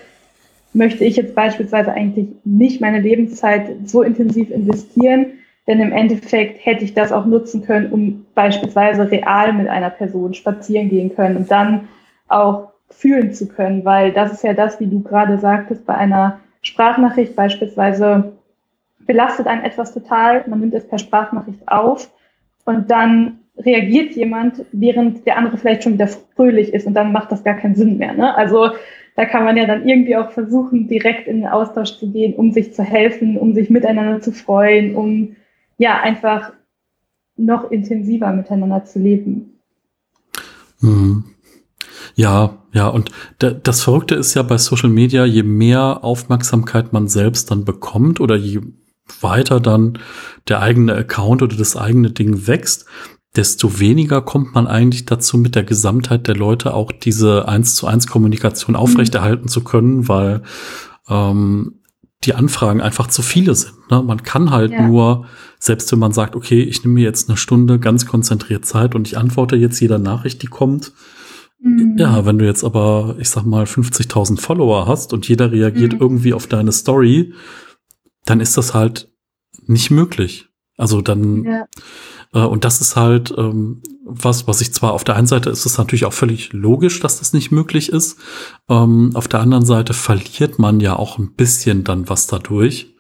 [0.73, 6.85] möchte ich jetzt beispielsweise eigentlich nicht meine Lebenszeit so intensiv investieren, denn im Endeffekt hätte
[6.85, 11.51] ich das auch nutzen können, um beispielsweise real mit einer Person spazieren gehen können und
[11.51, 11.89] dann
[12.29, 16.41] auch fühlen zu können, weil das ist ja das, wie du gerade sagtest, bei einer
[16.63, 18.33] Sprachnachricht beispielsweise
[19.01, 22.11] belastet einen etwas total, man nimmt es per Sprachnachricht auf
[22.65, 27.31] und dann reagiert jemand, während der andere vielleicht schon wieder fröhlich ist und dann macht
[27.33, 28.13] das gar keinen Sinn mehr.
[28.13, 28.35] Ne?
[28.35, 28.71] Also
[29.17, 32.53] da kann man ja dann irgendwie auch versuchen, direkt in den Austausch zu gehen, um
[32.53, 35.37] sich zu helfen, um sich miteinander zu freuen, um
[35.79, 36.53] ja einfach
[37.37, 39.59] noch intensiver miteinander zu leben.
[40.81, 41.25] Mhm.
[42.15, 47.51] Ja, ja, und das Verrückte ist ja bei Social Media, je mehr Aufmerksamkeit man selbst
[47.51, 48.61] dann bekommt oder je
[49.21, 49.99] weiter dann
[50.49, 52.87] der eigene Account oder das eigene Ding wächst,
[53.37, 57.87] desto weniger kommt man eigentlich dazu, mit der Gesamtheit der Leute auch diese eins zu
[57.87, 59.49] eins Kommunikation aufrechterhalten mhm.
[59.49, 60.43] zu können, weil
[61.09, 61.82] ähm,
[62.25, 63.91] die Anfragen einfach zu viele sind.
[63.91, 64.03] Ne?
[64.03, 64.87] Man kann halt ja.
[64.87, 65.27] nur,
[65.59, 69.09] selbst wenn man sagt, okay, ich nehme mir jetzt eine Stunde ganz konzentriert Zeit und
[69.09, 70.93] ich antworte jetzt jeder Nachricht, die kommt,
[71.63, 71.97] Mhm.
[71.97, 76.01] Ja, wenn du jetzt aber, ich sag mal, 50.000 Follower hast und jeder reagiert mhm.
[76.01, 77.33] irgendwie auf deine Story,
[78.25, 79.09] dann ist das halt
[79.67, 80.49] nicht möglich.
[80.77, 81.67] Also dann, ja.
[82.33, 85.65] Äh, und das ist halt ähm, was, was ich zwar auf der einen Seite ist
[85.65, 88.19] es natürlich auch völlig logisch, dass das nicht möglich ist.
[88.69, 92.95] Ähm, auf der anderen Seite verliert man ja auch ein bisschen dann was dadurch.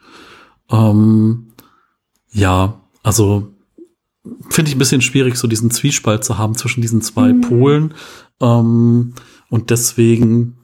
[0.70, 1.52] Ähm,
[2.30, 3.52] ja, also
[4.48, 7.40] finde ich ein bisschen schwierig, so diesen Zwiespalt zu haben zwischen diesen zwei mhm.
[7.40, 7.94] Polen.
[8.40, 9.14] Ähm,
[9.50, 10.56] und deswegen,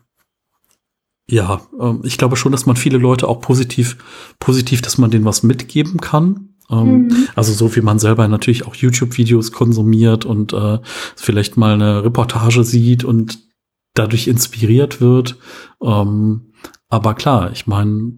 [1.28, 3.96] ja, ähm, ich glaube schon, dass man viele Leute auch positiv,
[4.38, 6.54] positiv, dass man denen was mitgeben kann.
[6.70, 7.28] Ähm, mhm.
[7.34, 10.78] Also so wie man selber natürlich auch YouTube-Videos konsumiert und äh,
[11.16, 13.38] vielleicht mal eine Reportage sieht und
[13.94, 15.36] dadurch inspiriert wird.
[15.82, 16.52] Ähm,
[16.88, 18.12] aber klar, ich meine,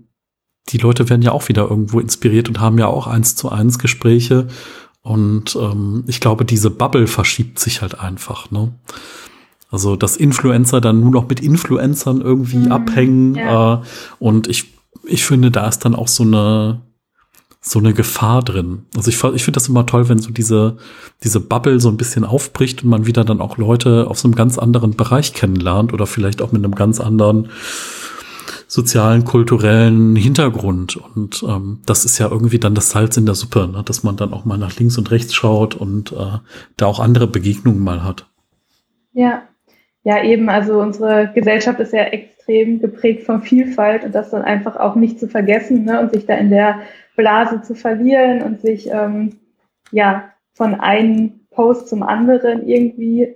[0.68, 3.78] die Leute werden ja auch wieder irgendwo inspiriert und haben ja auch eins zu eins
[3.78, 4.48] Gespräche
[5.02, 8.50] und ähm, ich glaube, diese Bubble verschiebt sich halt einfach.
[8.50, 8.74] Ne?
[9.70, 13.34] Also, dass Influencer dann nur noch mit Influencern irgendwie mhm, abhängen.
[13.34, 13.74] Ja.
[13.74, 13.80] Äh,
[14.18, 16.82] und ich, ich finde, da ist dann auch so eine,
[17.60, 18.86] so eine Gefahr drin.
[18.96, 20.78] Also ich, ich finde das immer toll, wenn so diese,
[21.22, 24.58] diese Bubble so ein bisschen aufbricht und man wieder dann auch Leute aus einem ganz
[24.58, 27.50] anderen Bereich kennenlernt oder vielleicht auch mit einem ganz anderen
[28.66, 30.96] sozialen, kulturellen Hintergrund.
[30.96, 33.82] Und ähm, das ist ja irgendwie dann das Salz in der Suppe, ne?
[33.84, 36.38] dass man dann auch mal nach links und rechts schaut und äh,
[36.76, 38.26] da auch andere Begegnungen mal hat.
[39.12, 39.42] Ja,
[40.02, 40.48] ja, eben.
[40.48, 45.18] Also unsere Gesellschaft ist ja extrem geprägt von Vielfalt und das dann einfach auch nicht
[45.20, 46.00] zu vergessen ne?
[46.00, 46.80] und sich da in der
[47.20, 49.36] Blase zu verlieren und sich ähm,
[49.92, 53.34] ja von einem Post zum anderen irgendwie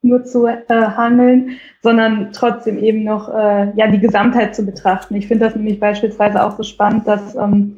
[0.00, 5.16] nur zu äh, handeln, sondern trotzdem eben noch äh, ja die Gesamtheit zu betrachten.
[5.16, 7.76] Ich finde das nämlich beispielsweise auch so spannend, dass ähm,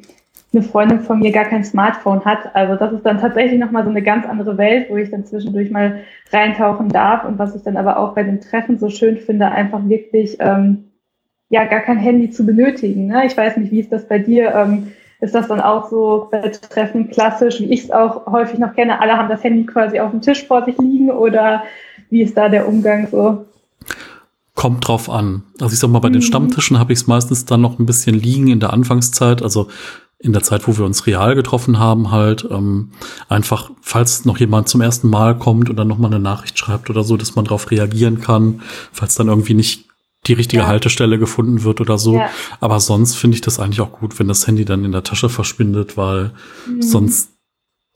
[0.53, 2.55] eine Freundin von mir gar kein Smartphone hat.
[2.55, 5.69] Also das ist dann tatsächlich nochmal so eine ganz andere Welt, wo ich dann zwischendurch
[5.69, 9.51] mal reintauchen darf und was ich dann aber auch bei den Treffen so schön finde,
[9.51, 10.85] einfach wirklich ähm,
[11.49, 13.07] ja gar kein Handy zu benötigen.
[13.07, 13.25] Ne?
[13.25, 14.53] Ich weiß nicht, wie ist das bei dir?
[14.55, 18.73] Ähm, ist das dann auch so bei Treffen klassisch, wie ich es auch häufig noch
[18.73, 19.01] kenne?
[19.01, 21.63] Alle haben das Handy quasi auf dem Tisch vor sich liegen oder
[22.09, 23.45] wie ist da der Umgang so?
[24.55, 25.43] Kommt drauf an.
[25.59, 26.13] Also ich sag mal, bei mhm.
[26.13, 29.67] den Stammtischen habe ich es meistens dann noch ein bisschen liegen in der Anfangszeit, also
[30.19, 32.91] in der Zeit, wo wir uns real getroffen haben, halt ähm,
[33.29, 37.03] einfach, falls noch jemand zum ersten Mal kommt und dann nochmal eine Nachricht schreibt oder
[37.03, 39.88] so, dass man darauf reagieren kann, falls dann irgendwie nicht
[40.27, 40.67] die richtige ja.
[40.67, 42.15] Haltestelle gefunden wird oder so.
[42.15, 42.29] Ja.
[42.59, 45.29] Aber sonst finde ich das eigentlich auch gut, wenn das Handy dann in der Tasche
[45.29, 46.31] verschwindet, weil
[46.67, 46.81] mhm.
[46.81, 47.31] sonst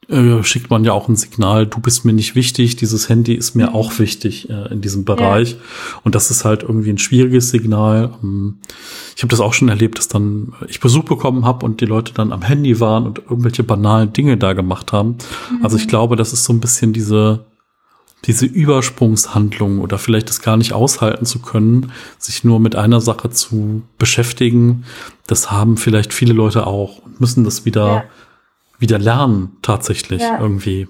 [0.10, 3.56] äh, schickt man ja auch ein Signal, du bist mir nicht wichtig, dieses Handy ist
[3.56, 3.76] mir mhm.
[3.76, 5.52] auch wichtig äh, in diesem Bereich.
[5.52, 5.58] Ja.
[6.04, 8.14] Und das ist halt irgendwie ein schwieriges Signal.
[8.22, 8.60] Ähm,
[9.16, 12.14] ich habe das auch schon erlebt, dass dann ich Besuch bekommen habe und die Leute
[12.14, 15.18] dann am Handy waren und irgendwelche banalen Dinge da gemacht haben.
[15.52, 15.64] Mhm.
[15.64, 17.46] Also ich glaube, das ist so ein bisschen diese
[18.26, 23.30] diese Übersprungshandlung oder vielleicht es gar nicht aushalten zu können, sich nur mit einer Sache
[23.30, 24.86] zu beschäftigen,
[25.28, 28.04] das haben vielleicht viele Leute auch und müssen das wieder ja
[28.84, 30.40] wieder lernen, tatsächlich ja.
[30.40, 30.88] irgendwie.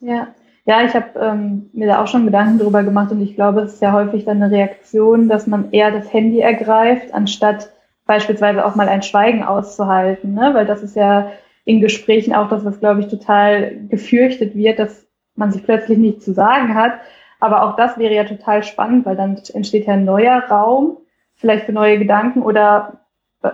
[0.00, 0.28] Ja.
[0.64, 3.74] Ja, ich habe ähm, mir da auch schon Gedanken drüber gemacht und ich glaube, es
[3.74, 7.70] ist ja häufig dann eine Reaktion, dass man eher das Handy ergreift, anstatt
[8.06, 10.52] beispielsweise auch mal ein Schweigen auszuhalten, ne?
[10.54, 11.32] weil das ist ja
[11.64, 16.24] in Gesprächen auch das, was, glaube ich, total gefürchtet wird, dass man sich plötzlich nichts
[16.24, 16.92] zu sagen hat.
[17.40, 20.98] Aber auch das wäre ja total spannend, weil dann entsteht ja ein neuer Raum,
[21.34, 23.00] vielleicht für neue Gedanken oder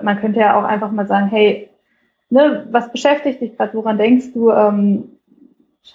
[0.03, 1.71] man könnte ja auch einfach mal sagen, hey,
[2.31, 5.19] ne, was beschäftigt dich gerade, woran denkst du, ähm,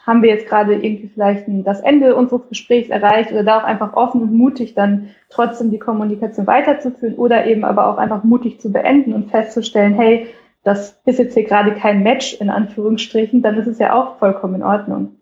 [0.05, 3.63] haben wir jetzt gerade irgendwie vielleicht ein, das Ende unseres Gesprächs erreicht oder da auch
[3.63, 8.59] einfach offen und mutig dann trotzdem die Kommunikation weiterzuführen oder eben aber auch einfach mutig
[8.59, 10.27] zu beenden und festzustellen, hey,
[10.63, 14.55] das ist jetzt hier gerade kein Match in Anführungsstrichen, dann ist es ja auch vollkommen
[14.55, 15.17] in Ordnung.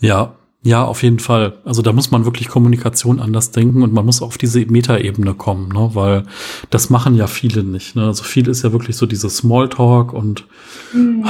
[0.00, 1.58] Ja, ja, auf jeden Fall.
[1.64, 5.68] Also da muss man wirklich Kommunikation anders denken und man muss auf diese Metaebene kommen,
[5.68, 5.90] ne?
[5.94, 6.24] weil
[6.68, 7.96] das machen ja viele nicht.
[7.96, 8.04] Ne?
[8.04, 10.44] Also viel ist ja wirklich so dieses Smalltalk und
[10.92, 11.24] mhm.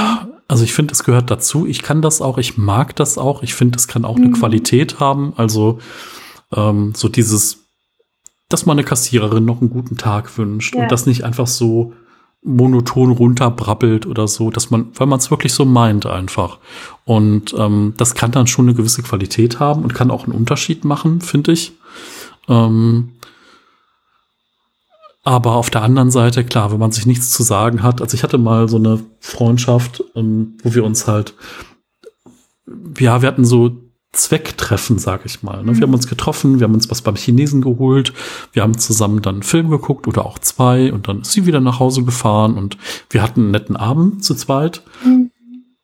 [0.49, 1.65] also ich finde, es gehört dazu.
[1.65, 3.45] Ich kann das auch, ich mag das auch.
[3.45, 4.25] Ich finde, es kann auch mhm.
[4.25, 5.33] eine Qualität haben.
[5.37, 5.79] Also
[6.53, 7.59] ähm, so dieses,
[8.49, 10.83] dass man eine Kassiererin noch einen guten Tag wünscht ja.
[10.83, 11.93] und das nicht einfach so
[12.42, 16.59] monoton runterbrabbelt oder so, dass man, weil man es wirklich so meint einfach.
[17.05, 20.85] Und ähm, das kann dann schon eine gewisse Qualität haben und kann auch einen Unterschied
[20.85, 21.72] machen, finde ich.
[22.48, 23.12] Ähm,
[25.22, 28.22] aber auf der anderen Seite, klar, wenn man sich nichts zu sagen hat, also ich
[28.22, 31.35] hatte mal so eine Freundschaft, ähm, wo wir uns halt,
[32.98, 33.76] ja, wir hatten so
[34.12, 35.62] Zwecktreffen, sag ich mal.
[35.62, 35.77] Ne?
[35.77, 38.12] Wir haben uns getroffen, wir haben uns was beim Chinesen geholt,
[38.53, 41.61] wir haben zusammen dann einen Film geguckt oder auch zwei und dann ist sie wieder
[41.61, 42.77] nach Hause gefahren und
[43.09, 44.83] wir hatten einen netten Abend zu zweit.
[45.05, 45.31] Mhm.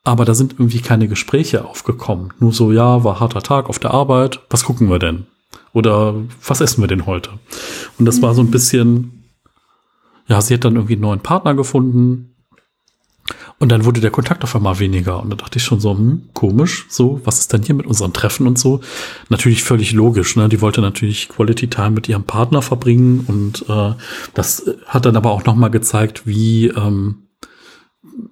[0.02, 2.32] Aber da sind irgendwie keine Gespräche aufgekommen.
[2.38, 5.26] Nur so, ja, war harter Tag auf der Arbeit, was gucken wir denn?
[5.72, 7.30] Oder was essen wir denn heute?
[7.98, 8.22] Und das mhm.
[8.22, 9.24] war so ein bisschen,
[10.26, 12.36] ja, sie hat dann irgendwie einen neuen Partner gefunden,
[13.58, 15.22] und dann wurde der Kontakt auf einmal weniger.
[15.22, 18.12] Und da dachte ich schon so, hm, komisch, so, was ist denn hier mit unseren
[18.12, 18.80] Treffen und so?
[19.30, 20.48] Natürlich völlig logisch, ne?
[20.50, 23.94] Die wollte natürlich Quality Time mit ihrem Partner verbringen und äh,
[24.34, 27.28] das hat dann aber auch nochmal gezeigt, wie, ähm,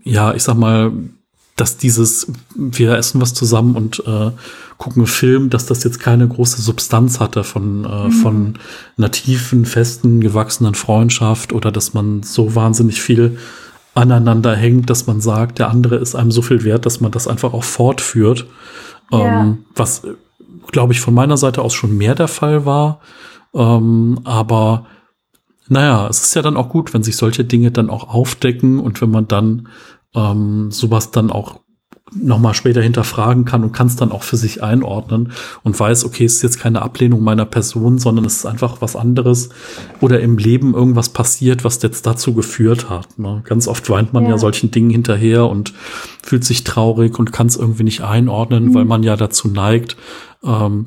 [0.03, 0.93] ja, ich sag mal,
[1.57, 4.31] dass dieses, wir essen was zusammen und äh,
[4.77, 8.13] gucken einen Film, dass das jetzt keine große Substanz hatte von, äh, mhm.
[8.13, 8.59] von
[8.99, 13.39] einer tiefen, festen, gewachsenen Freundschaft oder dass man so wahnsinnig viel
[13.95, 17.29] aneinander hängt, dass man sagt, der andere ist einem so viel wert, dass man das
[17.29, 18.47] einfach auch fortführt.
[19.11, 19.43] Ja.
[19.43, 20.03] Ähm, was,
[20.73, 23.01] glaube ich, von meiner Seite aus schon mehr der Fall war.
[23.55, 24.87] Ähm, aber
[25.69, 29.01] naja, es ist ja dann auch gut, wenn sich solche Dinge dann auch aufdecken und
[29.01, 29.69] wenn man dann
[30.15, 31.61] ähm, sowas dann auch
[32.15, 36.25] nochmal später hinterfragen kann und kann es dann auch für sich einordnen und weiß, okay,
[36.25, 39.51] es ist jetzt keine Ablehnung meiner Person, sondern es ist einfach was anderes
[40.01, 43.19] oder im Leben irgendwas passiert, was jetzt dazu geführt hat.
[43.19, 43.43] Ne?
[43.45, 44.31] Ganz oft weint man ja.
[44.31, 44.39] ja.
[44.39, 45.75] solchen Dingen hinterher und
[46.23, 48.75] fühlt sich traurig und kann es irgendwie nicht einordnen, mhm.
[48.75, 49.97] weil man ja dazu neigt,
[50.45, 50.87] ähm,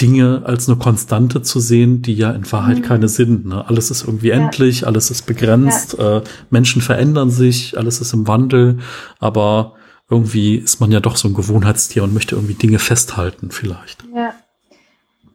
[0.00, 2.82] Dinge als eine Konstante zu sehen, die ja in Wahrheit mhm.
[2.82, 3.46] keine sind.
[3.46, 3.66] Ne?
[3.68, 4.36] Alles ist irgendwie ja.
[4.36, 6.18] endlich, alles ist begrenzt, ja.
[6.18, 8.78] äh, Menschen verändern sich, alles ist im Wandel,
[9.18, 9.74] aber
[10.10, 14.04] irgendwie ist man ja doch so ein Gewohnheitstier und möchte irgendwie Dinge festhalten vielleicht.
[14.14, 14.32] Ja,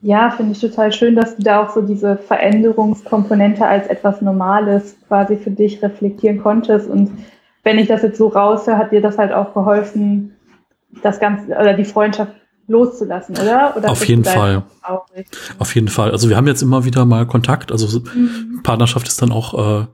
[0.02, 4.96] ja finde ich total schön, dass du da auch so diese Veränderungskomponente als etwas Normales
[5.08, 6.90] quasi für dich reflektieren konntest.
[6.90, 7.12] Und
[7.64, 10.36] wenn ich das jetzt so raushöre, hat dir das halt auch geholfen,
[11.02, 12.34] das Ganze oder die Freundschaft
[12.68, 13.74] loszulassen, oder?
[13.76, 14.64] oder Auf jeden Fall.
[15.60, 16.12] Auf jeden Fall.
[16.12, 17.72] Also wir haben jetzt immer wieder mal Kontakt.
[17.72, 18.62] Also mhm.
[18.64, 19.86] Partnerschaft ist dann auch äh,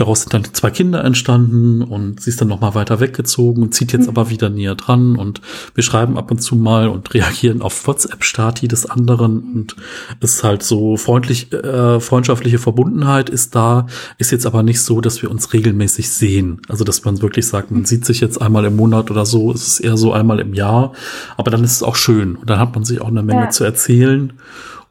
[0.00, 3.74] Daraus sind dann zwei Kinder entstanden und sie ist dann noch mal weiter weggezogen und
[3.74, 4.08] zieht jetzt mhm.
[4.08, 5.42] aber wieder näher dran und
[5.74, 9.76] wir schreiben ab und zu mal und reagieren auf WhatsApp-Stati des anderen und
[10.22, 15.02] es ist halt so freundlich, äh, freundschaftliche Verbundenheit ist da, ist jetzt aber nicht so,
[15.02, 16.62] dass wir uns regelmäßig sehen.
[16.70, 19.66] Also, dass man wirklich sagt, man sieht sich jetzt einmal im Monat oder so, es
[19.66, 20.94] ist eher so einmal im Jahr,
[21.36, 23.50] aber dann ist es auch schön und dann hat man sich auch eine Menge ja.
[23.50, 24.32] zu erzählen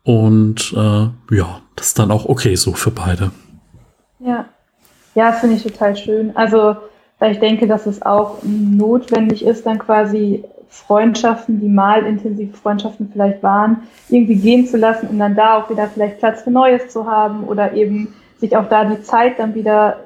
[0.04, 3.32] und äh, ja, das ist dann auch okay so für beide.
[4.20, 4.46] Ja.
[5.16, 6.36] Ja, finde ich total schön.
[6.36, 6.76] Also,
[7.20, 13.10] weil ich denke, dass es auch notwendig ist, dann quasi Freundschaften, die mal intensive Freundschaften
[13.12, 16.90] vielleicht waren, irgendwie gehen zu lassen, um dann da auch wieder vielleicht Platz für Neues
[16.90, 19.98] zu haben oder eben sich auch da die Zeit dann wieder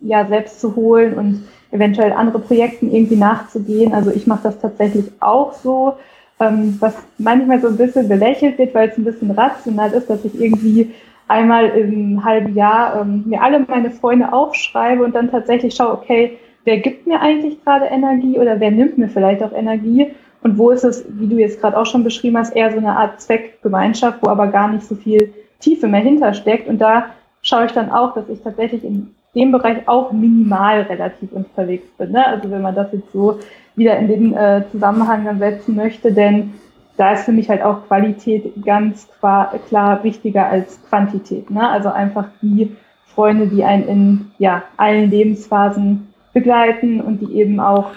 [0.00, 3.94] ja selbst zu holen und eventuell andere Projekten irgendwie nachzugehen.
[3.94, 5.94] Also ich mache das tatsächlich auch so,
[6.38, 10.24] ähm, was manchmal so ein bisschen belächelt wird, weil es ein bisschen rational ist, dass
[10.24, 10.94] ich irgendwie
[11.30, 16.38] einmal im halben Jahr ähm, mir alle meine Freunde aufschreibe und dann tatsächlich schaue, okay,
[16.64, 20.08] wer gibt mir eigentlich gerade Energie oder wer nimmt mir vielleicht auch Energie
[20.42, 22.96] und wo ist es, wie du jetzt gerade auch schon beschrieben hast, eher so eine
[22.96, 27.06] Art Zweckgemeinschaft, wo aber gar nicht so viel Tiefe mehr hintersteckt und da
[27.42, 32.10] schaue ich dann auch, dass ich tatsächlich in dem Bereich auch minimal relativ unterwegs bin.
[32.10, 32.26] Ne?
[32.26, 33.38] Also wenn man das jetzt so
[33.76, 36.54] wieder in den äh, Zusammenhang dann setzen möchte, denn
[37.00, 41.50] da ist für mich halt auch Qualität ganz klar wichtiger als Quantität.
[41.50, 41.66] Ne?
[41.66, 42.76] Also einfach die
[43.06, 47.92] Freunde, die einen in ja, allen Lebensphasen begleiten und die eben auch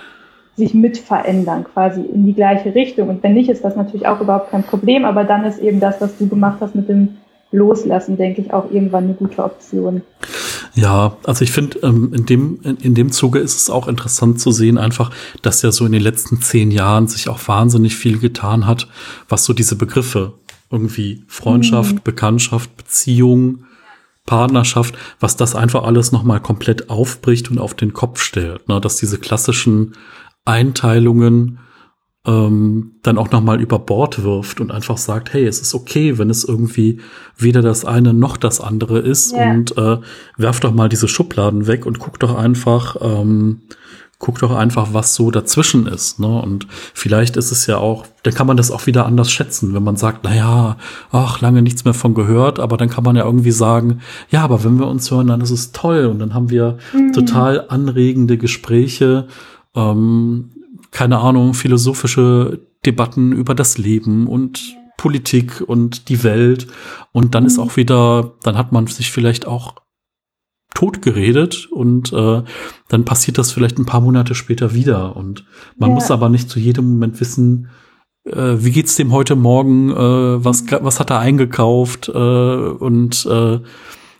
[0.55, 3.09] sich mit verändern, quasi in die gleiche Richtung.
[3.09, 5.99] Und wenn nicht, ist das natürlich auch überhaupt kein Problem, aber dann ist eben das,
[5.99, 7.17] was du gemacht hast mit dem
[7.51, 10.01] Loslassen, denke ich, auch irgendwann eine gute Option.
[10.75, 14.39] Ja, also ich finde, ähm, in, dem, in, in, dem Zuge ist es auch interessant
[14.39, 15.11] zu sehen, einfach,
[15.43, 18.87] dass ja so in den letzten zehn Jahren sich auch wahnsinnig viel getan hat,
[19.29, 20.33] was so diese Begriffe
[20.71, 22.01] irgendwie Freundschaft, mhm.
[22.03, 23.65] Bekanntschaft, Beziehung,
[24.25, 28.67] Partnerschaft, was das einfach alles nochmal komplett aufbricht und auf den Kopf stellt.
[28.67, 28.81] Ne?
[28.81, 29.93] Dass diese klassischen
[30.45, 31.59] Einteilungen
[32.25, 36.29] ähm, dann auch nochmal über Bord wirft und einfach sagt, hey, es ist okay, wenn
[36.29, 37.01] es irgendwie
[37.37, 39.51] weder das eine noch das andere ist yeah.
[39.51, 39.97] und äh,
[40.37, 43.63] werf doch mal diese Schubladen weg und guck doch einfach, ähm,
[44.19, 46.21] guck doch einfach, was so dazwischen ist.
[46.21, 46.41] Ne?
[46.41, 49.83] Und vielleicht ist es ja auch, dann kann man das auch wieder anders schätzen, wenn
[49.83, 50.77] man sagt, na ja,
[51.11, 53.99] ach, lange nichts mehr von gehört, aber dann kann man ja irgendwie sagen,
[54.29, 57.11] ja, aber wenn wir uns hören, dann ist es toll und dann haben wir mhm.
[57.11, 59.27] total anregende Gespräche.
[59.75, 60.51] Ähm,
[60.93, 66.67] keine Ahnung, philosophische Debatten über das Leben und Politik und die Welt.
[67.11, 67.63] Und dann ist mhm.
[67.63, 69.75] auch wieder, dann hat man sich vielleicht auch
[70.73, 72.41] tot geredet und äh,
[72.87, 75.15] dann passiert das vielleicht ein paar Monate später wieder.
[75.15, 75.45] Und
[75.77, 75.95] man ja.
[75.95, 77.69] muss aber nicht zu jedem Moment wissen,
[78.25, 83.59] äh, wie geht's dem heute Morgen, äh, was, was hat er eingekauft äh, und äh,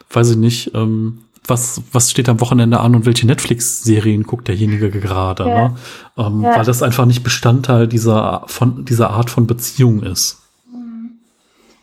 [0.10, 4.90] weiß ich nicht, ähm, was, was steht am Wochenende an und welche Netflix-Serien guckt derjenige
[4.90, 5.68] gerade, ja.
[5.70, 5.76] ne?
[6.18, 6.58] Ähm, ja.
[6.58, 10.40] weil das einfach nicht Bestandteil dieser, von, dieser Art von Beziehung ist.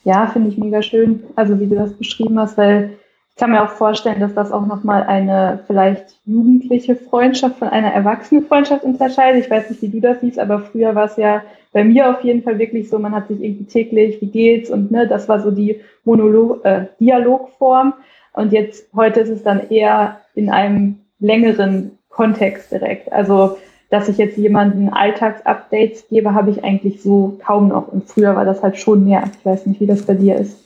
[0.04, 2.96] Ja, finde ich mega schön, also wie du das beschrieben hast, weil
[3.30, 7.92] ich kann mir auch vorstellen, dass das auch nochmal eine vielleicht jugendliche Freundschaft von einer
[7.92, 9.44] erwachsenen Freundschaft unterscheidet.
[9.44, 11.42] Ich weiß nicht, wie du das siehst, aber früher war es ja
[11.72, 14.90] bei mir auf jeden Fall wirklich so, man hat sich irgendwie täglich, wie geht's und
[14.90, 17.94] ne, das war so die Monolog, äh, Dialogform.
[18.32, 23.12] Und jetzt, heute ist es dann eher in einem längeren Kontext direkt.
[23.12, 23.58] Also,
[23.90, 27.88] dass ich jetzt jemanden Alltagsupdates gebe, habe ich eigentlich so kaum noch.
[27.88, 29.24] Und früher war das halt schon mehr.
[29.38, 30.56] Ich weiß nicht, wie das bei dir ist.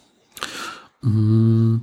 [1.03, 1.79] Mm.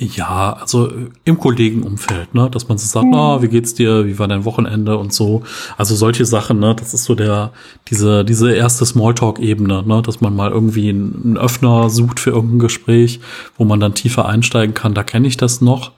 [0.00, 3.12] Ja, also äh, im Kollegenumfeld, ne, dass man so sagt, mhm.
[3.12, 5.42] na, wie geht's dir, wie war dein Wochenende und so.
[5.76, 7.52] Also solche Sachen, ne, das ist so der,
[7.88, 13.20] diese, diese erste Smalltalk-Ebene, ne, dass man mal irgendwie einen, Öffner sucht für irgendein Gespräch,
[13.56, 15.92] wo man dann tiefer einsteigen kann, da kenne ich das noch.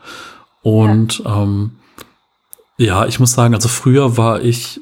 [0.62, 1.42] Und ja.
[1.42, 1.72] Ähm,
[2.78, 4.80] ja, ich muss sagen, also früher war ich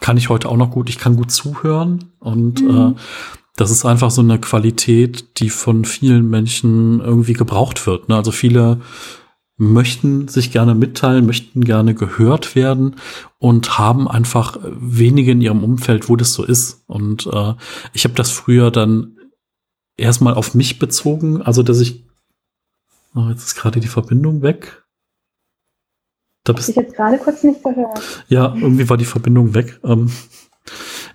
[0.00, 0.88] kann ich heute auch noch gut.
[0.88, 2.96] Ich kann gut zuhören und Mhm.
[2.96, 3.00] äh,
[3.56, 8.08] das ist einfach so eine Qualität, die von vielen Menschen irgendwie gebraucht wird.
[8.08, 8.16] Ne?
[8.16, 8.80] Also viele
[9.56, 12.96] möchten sich gerne mitteilen, möchten gerne gehört werden
[13.38, 16.82] und haben einfach wenige in ihrem Umfeld, wo das so ist.
[16.86, 17.54] Und äh,
[17.92, 19.18] ich habe das früher dann
[19.96, 22.04] erstmal auf mich bezogen, also dass ich
[23.14, 24.84] oh, jetzt ist gerade die Verbindung weg.
[26.44, 28.24] Da bist ich jetzt gerade kurz nicht gehört.
[28.28, 29.78] ja, irgendwie war die Verbindung weg.
[29.84, 30.10] Ähm,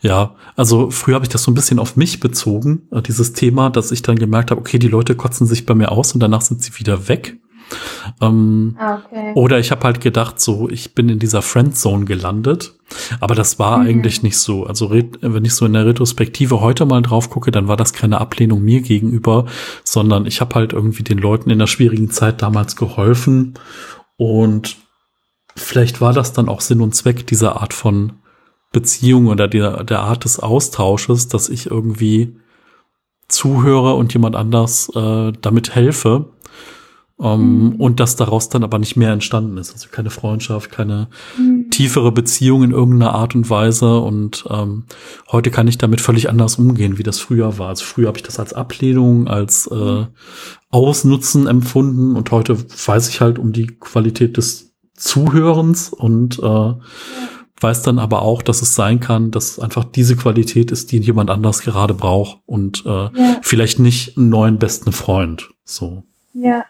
[0.02, 3.70] ja, also früher habe ich das so ein bisschen auf mich bezogen, äh, dieses Thema,
[3.70, 6.41] dass ich dann gemerkt habe, okay, die Leute kotzen sich bei mir aus und danach
[6.41, 7.38] sind sie wieder weg.
[8.22, 9.34] Ähm, Ah, okay.
[9.36, 12.76] oder ich habe halt gedacht, so, ich bin in dieser Friendzone gelandet.
[13.20, 13.88] Aber das war Mhm.
[13.88, 14.66] eigentlich nicht so.
[14.66, 18.22] Also wenn ich so in der Retrospektive heute mal drauf gucke, dann war das keine
[18.22, 19.45] Ablehnung mir gegenüber,
[19.84, 23.56] sondern ich habe halt irgendwie den Leuten in der schwierigen Zeit damals geholfen.
[24.16, 24.78] Und
[25.58, 28.14] vielleicht war das dann auch Sinn und Zweck dieser Art von
[28.72, 32.36] Beziehung oder der, der Art des Austausches, dass ich irgendwie
[33.28, 36.30] zuhöre und jemand anders äh, damit helfe.
[37.20, 37.76] Ähm, Mhm.
[37.78, 39.74] Und dass daraus dann aber nicht mehr entstanden ist.
[39.74, 41.07] Also keine Freundschaft, keine
[41.38, 41.72] Mhm.
[41.72, 43.97] tiefere Beziehung in irgendeiner Art und Weise.
[43.99, 44.84] Und ähm,
[45.32, 47.70] heute kann ich damit völlig anders umgehen, wie das früher war.
[47.70, 50.05] Also früher habe ich das als Ablehnung, als äh,
[50.70, 56.74] Ausnutzen empfunden und heute weiß ich halt um die Qualität des Zuhörens und äh,
[57.60, 61.30] weiß dann aber auch, dass es sein kann, dass einfach diese Qualität ist, die jemand
[61.30, 63.12] anders gerade braucht und äh, Ja.
[63.41, 65.49] vielleicht nicht einen neuen besten Freund.
[65.64, 66.03] So.
[66.34, 66.66] Ja,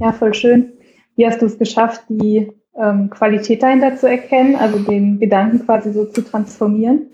[0.00, 0.72] ja, voll schön.
[1.16, 5.92] Wie hast du es geschafft, die ähm, Qualität dahinter zu erkennen, also den Gedanken quasi
[5.92, 7.06] so zu transformieren?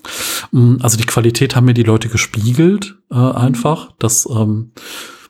[0.53, 3.93] Mm, Also die Qualität haben mir die Leute gespiegelt, äh, einfach.
[3.99, 4.71] Das, ähm,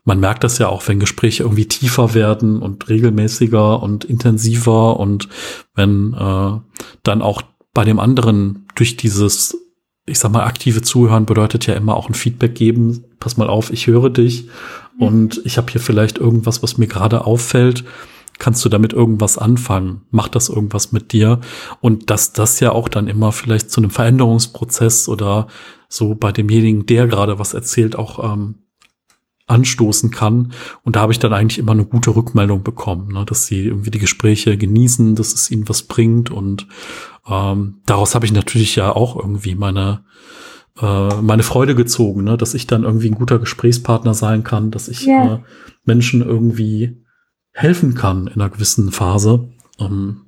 [0.05, 5.29] man merkt das ja auch, wenn Gespräche irgendwie tiefer werden und regelmäßiger und intensiver und
[5.75, 6.61] wenn äh,
[7.05, 7.43] dann auch
[7.79, 9.57] bei dem anderen durch dieses,
[10.05, 13.05] ich sag mal, aktive Zuhören bedeutet ja immer auch ein Feedback geben.
[13.21, 14.49] Pass mal auf, ich höre dich
[14.99, 17.85] und ich habe hier vielleicht irgendwas, was mir gerade auffällt.
[18.41, 20.03] Kannst du damit irgendwas anfangen?
[20.11, 21.39] Macht das irgendwas mit dir?
[21.81, 25.47] Und dass das ja auch dann immer vielleicht zu einem Veränderungsprozess oder
[25.89, 28.57] so bei demjenigen, der gerade was erzählt, auch ähm,
[29.49, 30.53] anstoßen kann.
[30.85, 33.25] Und da habe ich dann eigentlich immer eine gute Rückmeldung bekommen, ne?
[33.25, 36.31] dass sie irgendwie die Gespräche genießen, dass es ihnen was bringt.
[36.31, 36.67] Und
[37.29, 40.05] ähm, daraus habe ich natürlich ja auch irgendwie meine
[40.81, 42.37] äh, meine Freude gezogen, ne?
[42.37, 45.35] dass ich dann irgendwie ein guter Gesprächspartner sein kann, dass ich Ja.
[45.35, 45.39] äh,
[45.85, 47.03] Menschen irgendwie
[47.53, 49.49] helfen kann in einer gewissen Phase.
[49.81, 50.19] Ähm,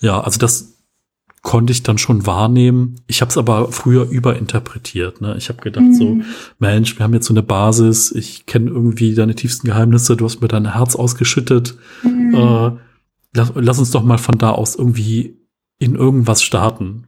[0.00, 0.72] ja, also das
[1.40, 2.96] konnte ich dann schon wahrnehmen.
[3.06, 5.20] Ich habe es aber früher überinterpretiert.
[5.20, 5.34] Ne?
[5.38, 6.24] Ich habe gedacht so, Mhm.
[6.58, 8.12] Mensch, wir haben jetzt so eine Basis.
[8.12, 10.16] Ich kenne irgendwie deine tiefsten Geheimnisse.
[10.16, 11.76] Du hast mir dein Herz ausgeschüttet.
[12.02, 12.34] Mhm.
[12.34, 12.70] Äh,
[13.34, 15.38] lass, lass uns doch mal von da aus irgendwie
[15.84, 17.06] in irgendwas starten.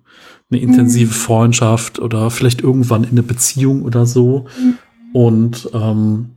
[0.50, 1.16] Eine intensive Mhm.
[1.16, 4.46] Freundschaft oder vielleicht irgendwann in eine Beziehung oder so.
[4.58, 4.78] Mhm.
[5.12, 6.30] Und ähm,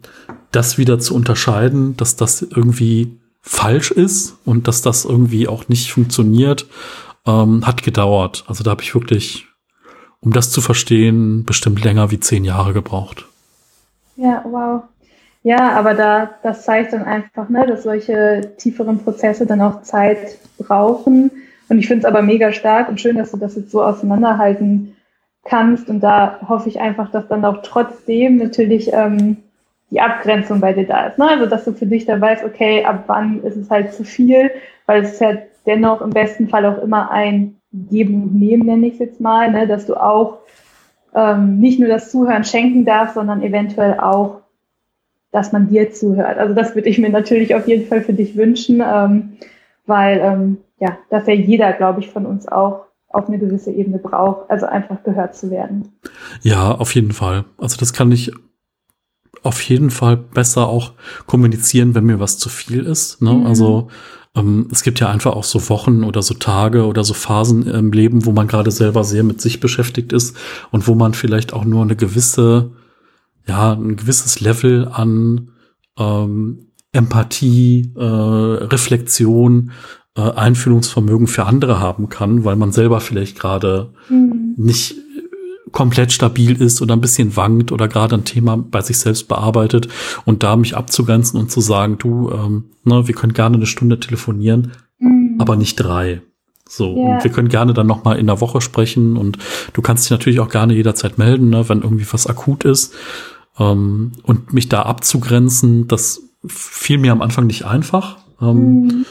[0.52, 5.92] das wieder zu unterscheiden, dass das irgendwie falsch ist und dass das irgendwie auch nicht
[5.92, 6.66] funktioniert,
[7.26, 8.46] ähm, hat gedauert.
[8.48, 9.48] Also da habe ich wirklich,
[10.22, 13.28] um das zu verstehen, bestimmt länger wie zehn Jahre gebraucht.
[14.16, 14.84] Ja, wow.
[15.44, 20.38] Ja, aber da, das zeigt dann einfach, ne, dass solche tieferen Prozesse dann auch Zeit
[20.58, 21.32] brauchen.
[21.70, 24.96] Und ich finde es aber mega stark und schön, dass du das jetzt so auseinanderhalten
[25.46, 25.90] kannst.
[25.90, 29.38] Und da hoffe ich einfach, dass dann auch trotzdem natürlich ähm,
[29.92, 31.18] die Abgrenzung bei dir da ist.
[31.18, 31.30] Ne?
[31.30, 34.52] Also, dass du für dich da weißt, okay, ab wann ist es halt zu viel,
[34.86, 38.88] weil es ist ja dennoch im besten Fall auch immer ein Geben und Nehmen, nenne
[38.88, 39.68] ich es jetzt mal, ne?
[39.68, 40.40] dass du auch
[41.16, 44.42] ähm, nicht nur das Zuhören schenken darfst, sondern eventuell auch,
[45.32, 46.38] dass man dir zuhört.
[46.40, 49.38] Also das würde ich mir natürlich auf jeden Fall für dich wünschen, ähm,
[49.86, 53.98] weil ähm, ja, dass ja jeder, glaube ich, von uns auch auf eine gewisse Ebene
[53.98, 55.90] braucht, also einfach gehört zu werden.
[56.42, 57.46] Ja, auf jeden Fall.
[57.58, 58.32] Also das kann ich
[59.42, 60.94] auf jeden Fall besser auch
[61.26, 63.22] kommunizieren, wenn mir was zu viel ist.
[63.22, 63.34] Ne?
[63.34, 63.46] Mhm.
[63.46, 63.88] Also
[64.36, 67.92] ähm, es gibt ja einfach auch so Wochen oder so Tage oder so Phasen im
[67.92, 70.38] Leben, wo man gerade selber sehr mit sich beschäftigt ist
[70.72, 72.72] und wo man vielleicht auch nur eine gewisse,
[73.48, 75.52] ja, ein gewisses Level an
[75.98, 79.72] ähm, Empathie, äh, Reflexion,
[80.16, 84.54] äh, Einfühlungsvermögen für andere haben kann, weil man selber vielleicht gerade Mhm.
[84.58, 84.96] nicht
[85.72, 89.88] komplett stabil ist oder ein bisschen wankt oder gerade ein Thema bei sich selbst bearbeitet
[90.26, 94.00] und da mich abzugrenzen und zu sagen, du, ähm, ne, wir können gerne eine Stunde
[94.00, 95.36] telefonieren, Mhm.
[95.38, 96.22] aber nicht drei.
[96.68, 97.16] So, Ja.
[97.16, 99.38] und wir können gerne dann noch mal in der Woche sprechen und
[99.74, 102.94] du kannst dich natürlich auch gerne jederzeit melden, ne, wenn irgendwie was akut ist.
[103.60, 108.18] Ähm, und mich da abzugrenzen, das fiel mir am Anfang nicht einfach.
[108.42, 109.06] Ähm, Mhm.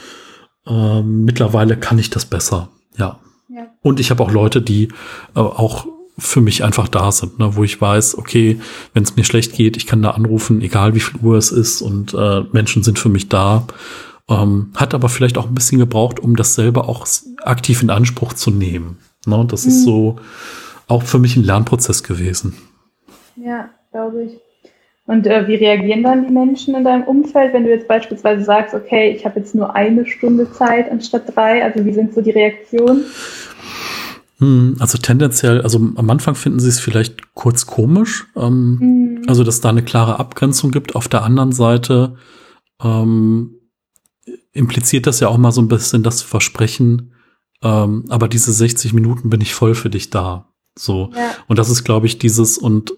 [0.69, 2.69] Ähm, mittlerweile kann ich das besser.
[2.97, 3.19] Ja.
[3.49, 3.67] Ja.
[3.81, 4.89] Und ich habe auch Leute, die
[5.35, 8.59] äh, auch für mich einfach da sind, ne, wo ich weiß, okay,
[8.93, 11.81] wenn es mir schlecht geht, ich kann da anrufen, egal wie viel Uhr es ist
[11.81, 13.65] und äh, Menschen sind für mich da.
[14.27, 17.07] Ähm, hat aber vielleicht auch ein bisschen gebraucht, um das selber auch
[17.41, 18.97] aktiv in Anspruch zu nehmen.
[19.25, 19.71] Ne, das mhm.
[19.71, 20.19] ist so
[20.87, 22.55] auch für mich ein Lernprozess gewesen.
[23.35, 24.48] Ja, glaube ich.
[25.09, 28.75] Und äh, wie reagieren dann die Menschen in deinem Umfeld, wenn du jetzt beispielsweise sagst,
[28.75, 31.63] okay, ich habe jetzt nur eine Stunde Zeit anstatt drei?
[31.63, 33.05] Also wie sind so die Reaktionen?
[34.37, 39.21] Hm, also tendenziell, also am Anfang finden sie es vielleicht kurz komisch, ähm, mhm.
[39.25, 40.95] also dass da eine klare Abgrenzung gibt.
[40.95, 42.15] Auf der anderen Seite
[42.79, 43.55] ähm,
[44.53, 47.15] impliziert das ja auch mal so ein bisschen das Versprechen,
[47.63, 50.53] ähm, aber diese 60 Minuten bin ich voll für dich da.
[50.77, 51.09] So.
[51.15, 51.31] Ja.
[51.47, 52.93] Und das ist, glaube ich, dieses und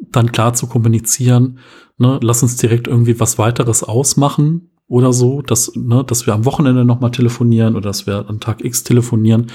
[0.00, 1.58] dann klar zu kommunizieren,
[1.98, 6.44] ne, lass uns direkt irgendwie was weiteres ausmachen, oder so, dass, ne, dass wir am
[6.44, 9.46] Wochenende nochmal telefonieren oder dass wir an Tag X telefonieren,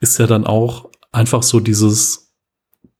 [0.00, 2.34] ist ja dann auch einfach so dieses,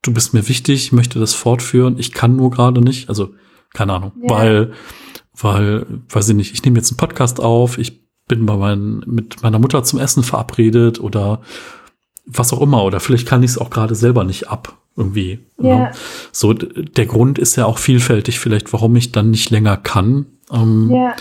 [0.01, 3.35] du bist mir wichtig, ich möchte das fortführen, ich kann nur gerade nicht, also
[3.75, 4.31] keine Ahnung, ja.
[4.31, 4.73] weil,
[5.39, 9.43] weil, weiß ich nicht, ich nehme jetzt einen Podcast auf, ich bin bei mein, mit
[9.43, 11.43] meiner Mutter zum Essen verabredet oder
[12.25, 15.41] was auch immer, oder vielleicht kann ich es auch gerade selber nicht ab, irgendwie.
[15.59, 15.77] Ja.
[15.77, 15.91] Ne?
[16.33, 20.27] So, der Grund ist ja auch vielfältig, vielleicht, warum ich dann nicht länger kann.
[20.53, 21.15] Ähm, ja.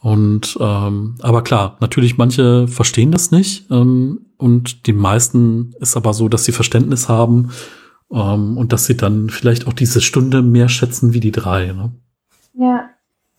[0.00, 6.12] Und ähm, aber klar, natürlich manche verstehen das nicht ähm, und die meisten ist aber
[6.14, 7.50] so, dass sie Verständnis haben
[8.12, 11.72] ähm, und dass sie dann vielleicht auch diese Stunde mehr schätzen wie die drei.
[11.72, 11.90] Ne?
[12.54, 12.90] Ja,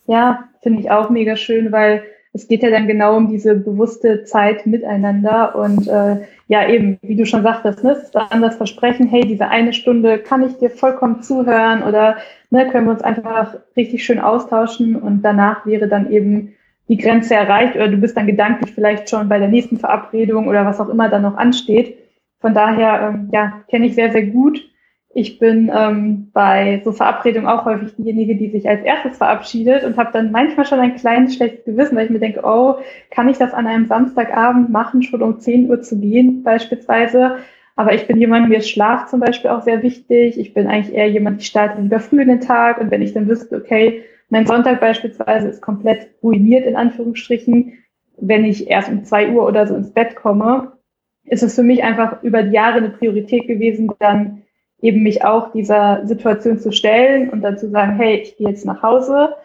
[0.07, 4.23] ja, finde ich auch mega schön, weil es geht ja dann genau um diese bewusste
[4.23, 9.07] Zeit miteinander und äh, ja eben, wie du schon sagtest, ne, ist dann das Versprechen,
[9.07, 12.17] hey, diese eine Stunde kann ich dir vollkommen zuhören oder
[12.49, 16.53] ne, können wir uns einfach richtig schön austauschen und danach wäre dann eben
[16.87, 20.65] die Grenze erreicht oder du bist dann gedanklich vielleicht schon bei der nächsten Verabredung oder
[20.65, 21.97] was auch immer dann noch ansteht.
[22.39, 24.61] Von daher, ähm, ja, kenne ich sehr, sehr gut.
[25.19, 29.97] Ich bin ähm, bei so Verabredungen auch häufig diejenige, die sich als erstes verabschiedet und
[29.97, 32.75] habe dann manchmal schon ein kleines schlechtes Gewissen, weil ich mir denke, oh,
[33.09, 37.37] kann ich das an einem Samstagabend machen, schon um 10 Uhr zu gehen beispielsweise?
[37.75, 40.37] Aber ich bin jemand, mir ist Schlaf zum Beispiel auch sehr wichtig.
[40.39, 43.13] Ich bin eigentlich eher jemand, ich starte lieber früh in den Tag und wenn ich
[43.13, 47.73] dann wüsste, okay, mein Sonntag beispielsweise ist komplett ruiniert, in Anführungsstrichen.
[48.19, 50.73] Wenn ich erst um zwei Uhr oder so ins Bett komme,
[51.25, 54.43] ist es für mich einfach über die Jahre eine Priorität gewesen, dann
[54.81, 58.65] eben mich auch dieser Situation zu stellen und dann zu sagen, hey, ich gehe jetzt
[58.65, 59.35] nach Hause.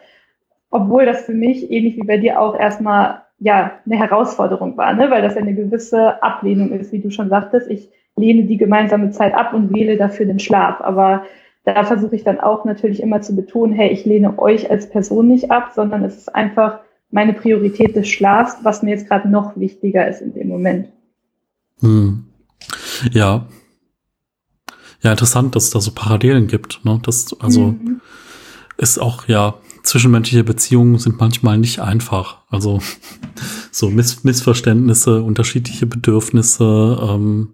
[0.69, 5.09] Obwohl das für mich, ähnlich wie bei dir, auch erstmal ja eine Herausforderung war, ne?
[5.09, 7.69] weil das ja eine gewisse Ablehnung ist, wie du schon sagtest.
[7.69, 10.81] Ich lehne die gemeinsame Zeit ab und wähle dafür den Schlaf.
[10.81, 11.23] Aber
[11.65, 15.27] da versuche ich dann auch natürlich immer zu betonen, hey, ich lehne euch als Person
[15.27, 16.79] nicht ab, sondern es ist einfach
[17.09, 20.89] meine Priorität des Schlafs, was mir jetzt gerade noch wichtiger ist in dem Moment.
[21.79, 22.25] Hm.
[23.11, 23.45] Ja.
[25.03, 26.83] Ja, interessant, dass es da so Parallelen gibt.
[26.83, 26.99] Ne?
[27.03, 28.01] Das, also mhm.
[28.77, 32.41] ist auch, ja, zwischenmenschliche Beziehungen sind manchmal nicht einfach.
[32.49, 32.79] Also
[33.71, 37.53] so Miss Missverständnisse, unterschiedliche Bedürfnisse, ähm,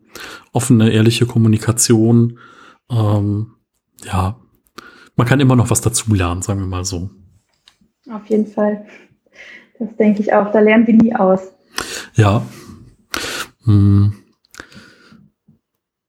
[0.54, 2.38] offene, ehrliche Kommunikation.
[2.90, 3.56] Ähm,
[4.06, 4.38] ja,
[5.16, 7.10] man kann immer noch was dazulernen, sagen wir mal so.
[8.12, 8.86] Auf jeden Fall.
[9.80, 10.52] Das denke ich auch.
[10.52, 11.42] Da lernen wir nie aus.
[12.14, 12.46] Ja.
[13.64, 14.14] Hm.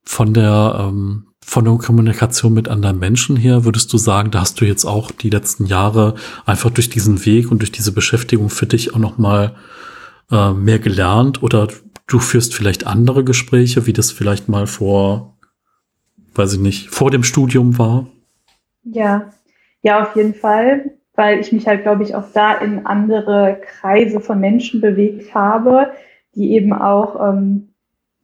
[0.04, 4.60] Von der, ähm, von der Kommunikation mit anderen Menschen her, würdest du sagen, da hast
[4.60, 6.14] du jetzt auch die letzten Jahre
[6.46, 9.56] einfach durch diesen Weg und durch diese Beschäftigung für dich auch noch mal
[10.30, 11.66] äh, mehr gelernt oder
[12.06, 15.30] du führst vielleicht andere Gespräche, wie das vielleicht mal vor
[16.34, 18.06] weiß ich nicht, vor dem Studium war?
[18.84, 19.30] Ja,
[19.82, 24.20] ja, auf jeden Fall, weil ich mich halt, glaube ich, auch da in andere Kreise
[24.20, 25.92] von Menschen bewegt habe,
[26.34, 27.69] die eben auch auch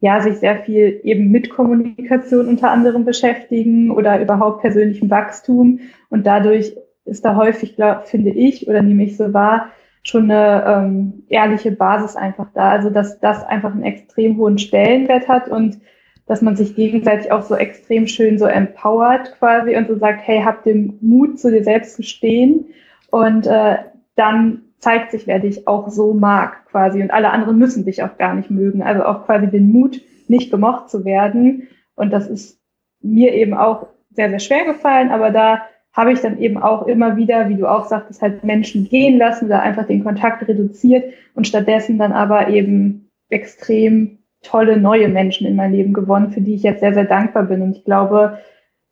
[0.06, 5.80] ja, sich sehr viel eben mit Kommunikation unter anderem beschäftigen oder überhaupt persönlichem Wachstum.
[6.10, 9.70] Und dadurch ist da häufig, glaub, finde ich, oder nehme ich so wahr,
[10.04, 12.70] schon eine ähm, ehrliche Basis einfach da.
[12.70, 15.80] Also dass das einfach einen extrem hohen Stellenwert hat und
[16.28, 20.40] dass man sich gegenseitig auch so extrem schön so empowert quasi und so sagt, hey,
[20.42, 22.66] hab den Mut, zu dir selbst zu stehen
[23.10, 23.78] und äh,
[24.14, 28.18] dann zeigt sich, wer dich auch so mag quasi und alle anderen müssen dich auch
[28.18, 28.82] gar nicht mögen.
[28.82, 32.60] Also auch quasi den Mut, nicht gemocht zu werden und das ist
[33.00, 35.62] mir eben auch sehr, sehr schwer gefallen, aber da
[35.92, 39.46] habe ich dann eben auch immer wieder, wie du auch sagtest, halt Menschen gehen lassen
[39.46, 41.04] oder einfach den Kontakt reduziert
[41.34, 46.54] und stattdessen dann aber eben extrem tolle neue Menschen in mein Leben gewonnen, für die
[46.54, 47.62] ich jetzt sehr, sehr dankbar bin.
[47.62, 48.38] Und ich glaube,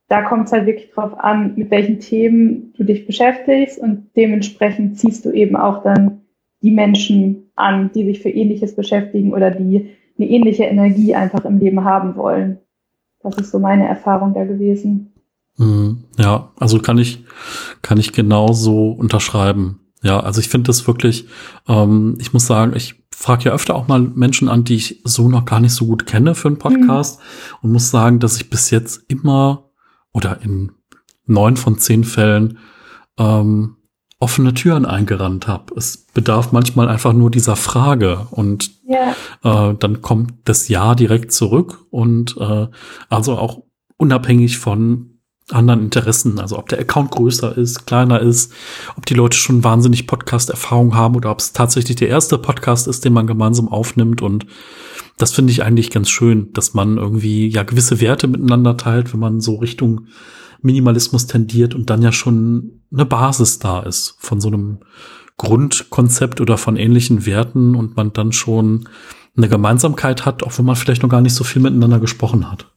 [0.09, 4.99] da kommt es halt wirklich drauf an, mit welchen Themen du dich beschäftigst und dementsprechend
[4.99, 6.23] ziehst du eben auch dann
[6.65, 11.59] die Menschen an, die sich für ähnliches beschäftigen oder die eine ähnliche Energie einfach im
[11.59, 12.59] Leben haben wollen.
[13.23, 15.13] Das ist so meine Erfahrung da gewesen.
[15.59, 16.05] Mhm.
[16.19, 17.25] Ja, also kann ich,
[17.83, 19.81] kann ich genauso unterschreiben.
[20.03, 21.27] Ja, also ich finde das wirklich,
[21.69, 25.29] ähm, ich muss sagen, ich frage ja öfter auch mal Menschen an, die ich so
[25.29, 27.57] noch gar nicht so gut kenne für einen Podcast mhm.
[27.63, 29.71] und muss sagen, dass ich bis jetzt immer
[30.13, 30.73] oder in
[31.27, 32.59] neun von zehn Fällen
[33.19, 33.77] ähm,
[34.25, 35.75] offene Türen eingerannt habe.
[35.77, 39.13] Es bedarf manchmal einfach nur dieser Frage und ja.
[39.43, 42.69] äh, dann kommt das Ja direkt zurück und äh,
[43.11, 43.65] also auch
[43.99, 45.11] unabhängig von
[45.51, 48.51] anderen Interessen, also ob der Account größer ist, kleiner ist,
[48.97, 53.05] ob die Leute schon wahnsinnig Podcast-Erfahrung haben oder ob es tatsächlich der erste Podcast ist,
[53.05, 54.23] den man gemeinsam aufnimmt.
[54.23, 54.47] Und
[55.19, 59.21] das finde ich eigentlich ganz schön, dass man irgendwie ja gewisse Werte miteinander teilt, wenn
[59.21, 60.07] man so Richtung
[60.65, 64.79] Minimalismus tendiert und dann ja schon eine Basis da ist von so einem
[65.37, 68.89] Grundkonzept oder von ähnlichen Werten und man dann schon
[69.37, 72.73] eine Gemeinsamkeit hat, auch wenn man vielleicht noch gar nicht so viel miteinander gesprochen hat.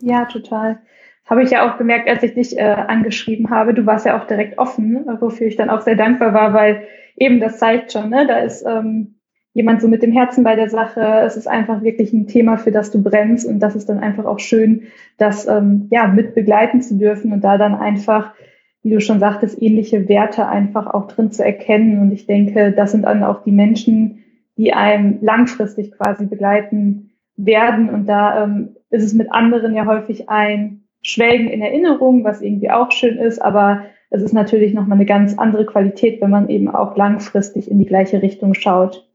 [0.00, 0.80] Ja, total
[1.26, 3.74] habe ich ja auch gemerkt, als ich dich äh, angeschrieben habe.
[3.74, 6.86] Du warst ja auch direkt offen, wofür ich dann auch sehr dankbar war, weil
[7.16, 9.15] eben das zeigt schon, ne, da ist ähm,
[9.56, 11.00] jemand so mit dem Herzen bei der Sache.
[11.24, 14.26] Es ist einfach wirklich ein Thema, für das du brennst und das ist dann einfach
[14.26, 14.82] auch schön,
[15.16, 18.34] das ähm, ja mit begleiten zu dürfen und da dann einfach,
[18.82, 22.02] wie du schon sagtest, ähnliche Werte einfach auch drin zu erkennen.
[22.02, 24.24] Und ich denke, das sind dann auch die Menschen,
[24.58, 27.88] die einem langfristig quasi begleiten werden.
[27.88, 32.70] Und da ähm, ist es mit anderen ja häufig ein schwelgen in Erinnerung, was irgendwie
[32.70, 36.68] auch schön ist, aber es ist natürlich nochmal eine ganz andere Qualität, wenn man eben
[36.68, 39.06] auch langfristig in die gleiche Richtung schaut.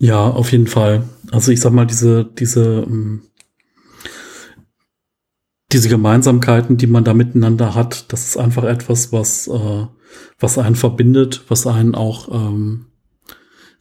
[0.00, 1.04] Ja, auf jeden Fall.
[1.30, 3.22] Also ich sag mal, diese, diese, ähm,
[5.72, 9.86] diese Gemeinsamkeiten, die man da miteinander hat, das ist einfach etwas, was, äh,
[10.38, 12.86] was einen verbindet, was einen auch ähm,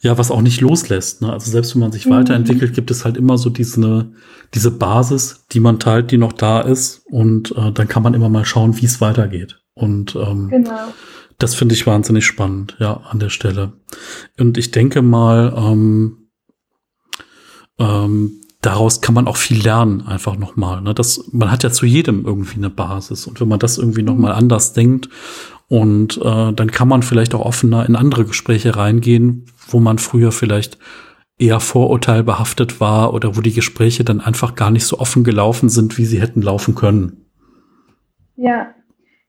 [0.02, 1.22] ja, was auch nicht loslässt.
[1.22, 1.32] Ne?
[1.32, 2.12] Also selbst wenn man sich mhm.
[2.12, 4.12] weiterentwickelt, gibt es halt immer so diese,
[4.54, 7.02] diese Basis, die man teilt, die noch da ist.
[7.06, 9.59] Und äh, dann kann man immer mal schauen, wie es weitergeht.
[9.80, 10.94] Und ähm, genau.
[11.38, 13.74] das finde ich wahnsinnig spannend, ja, an der Stelle.
[14.38, 16.30] Und ich denke mal, ähm,
[17.80, 20.82] ähm, daraus kann man auch viel lernen, einfach nochmal.
[20.82, 20.94] Ne?
[20.94, 23.26] Das, man hat ja zu jedem irgendwie eine Basis.
[23.26, 24.40] Und wenn man das irgendwie nochmal mhm.
[24.40, 25.10] anders denkt
[25.70, 30.32] und äh, dann kann man vielleicht auch offener in andere Gespräche reingehen, wo man früher
[30.32, 30.78] vielleicht
[31.38, 35.98] eher vorurteilbehaftet war oder wo die Gespräche dann einfach gar nicht so offen gelaufen sind,
[35.98, 37.26] wie sie hätten laufen können.
[38.36, 38.74] Ja,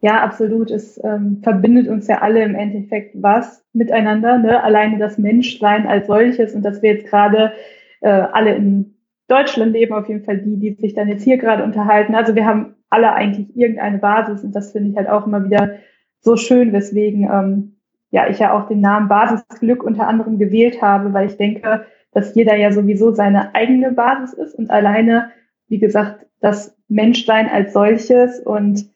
[0.01, 0.71] ja, absolut.
[0.71, 4.39] Es ähm, verbindet uns ja alle im Endeffekt was miteinander.
[4.39, 4.63] Ne?
[4.63, 7.53] Alleine das Menschsein als solches und dass wir jetzt gerade
[8.01, 8.95] äh, alle in
[9.29, 12.15] Deutschland leben, auf jeden Fall die, die sich dann jetzt hier gerade unterhalten.
[12.15, 15.77] Also wir haben alle eigentlich irgendeine Basis und das finde ich halt auch immer wieder
[16.21, 17.77] so schön, weswegen ähm,
[18.11, 22.35] ja ich ja auch den Namen Basisglück unter anderem gewählt habe, weil ich denke, dass
[22.35, 25.31] jeder ja sowieso seine eigene Basis ist und alleine,
[25.69, 28.91] wie gesagt, das Menschsein als solches und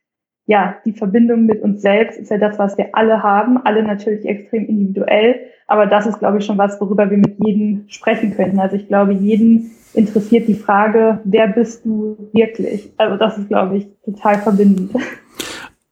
[0.47, 4.27] ja, die Verbindung mit uns selbst ist ja das, was wir alle haben, alle natürlich
[4.27, 5.37] extrem individuell,
[5.67, 8.59] aber das ist, glaube ich, schon was, worüber wir mit jedem sprechen könnten.
[8.59, 12.93] Also ich glaube, jeden interessiert die Frage, wer bist du wirklich?
[12.97, 14.93] Also das ist, glaube ich, total verbindend.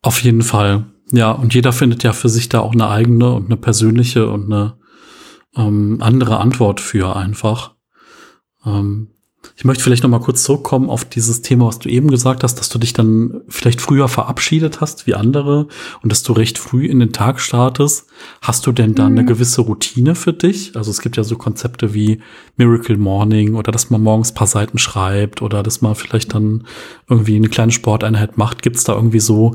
[0.03, 0.85] Auf jeden Fall.
[1.13, 4.53] Ja, und jeder findet ja für sich da auch eine eigene und eine persönliche und
[4.53, 4.75] eine
[5.57, 7.75] ähm, andere Antwort für einfach.
[8.67, 9.09] Ähm,
[9.57, 12.57] ich möchte vielleicht noch mal kurz zurückkommen auf dieses Thema, was du eben gesagt hast,
[12.57, 15.67] dass du dich dann vielleicht früher verabschiedet hast wie andere
[16.03, 18.09] und dass du recht früh in den Tag startest.
[18.41, 19.19] Hast du denn da mhm.
[19.19, 20.77] eine gewisse Routine für dich?
[20.77, 22.21] Also es gibt ja so Konzepte wie
[22.57, 26.65] Miracle Morning oder dass man morgens paar Seiten schreibt oder dass man vielleicht dann
[27.09, 28.63] irgendwie eine kleine Sporteinheit macht.
[28.63, 29.55] Gibt es da irgendwie so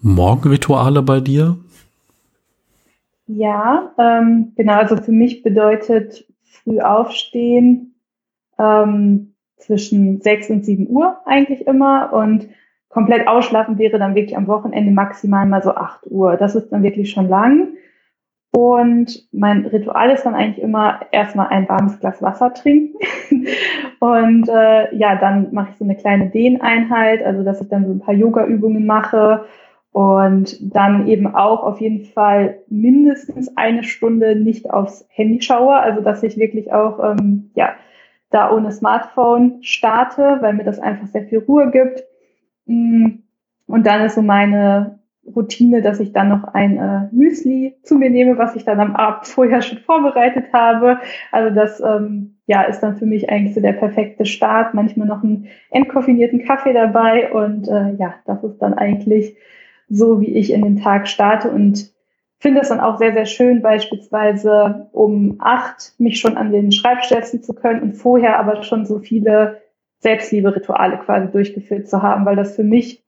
[0.00, 1.58] Morgenrituale bei dir?
[3.26, 4.74] Ja, ähm, genau.
[4.74, 7.94] Also für mich bedeutet früh aufstehen
[8.58, 12.48] ähm, zwischen 6 und 7 Uhr eigentlich immer und
[12.88, 16.36] komplett ausschlafen wäre dann wirklich am Wochenende maximal mal so 8 Uhr.
[16.36, 17.68] Das ist dann wirklich schon lang.
[18.50, 22.98] Und mein Ritual ist dann eigentlich immer erstmal ein warmes Glas Wasser trinken.
[24.00, 27.92] und äh, ja, dann mache ich so eine kleine Dehneinheit, also dass ich dann so
[27.92, 29.44] ein paar Yoga-Übungen mache
[29.92, 36.00] und dann eben auch auf jeden Fall mindestens eine Stunde nicht aufs Handy schaue, also
[36.00, 37.74] dass ich wirklich auch ähm, ja
[38.30, 42.04] da ohne Smartphone starte, weil mir das einfach sehr viel Ruhe gibt.
[42.66, 43.20] Mm,
[43.66, 44.98] und dann ist so meine
[45.34, 48.96] Routine, dass ich dann noch ein äh, Müsli zu mir nehme, was ich dann am
[48.96, 50.98] Abend vorher schon vorbereitet habe.
[51.32, 54.74] Also das ähm, ja ist dann für mich eigentlich so der perfekte Start.
[54.74, 59.36] Manchmal noch einen entkoffinierten Kaffee dabei und äh, ja, das ist dann eigentlich
[59.88, 61.50] so, wie ich in den Tag starte.
[61.50, 61.92] Und
[62.38, 67.08] finde es dann auch sehr, sehr schön, beispielsweise um acht mich schon an den Schreibtisch
[67.08, 69.62] setzen zu können und vorher aber schon so viele
[70.00, 73.04] Selbstliebe-Rituale quasi durchgeführt zu haben, weil das für mich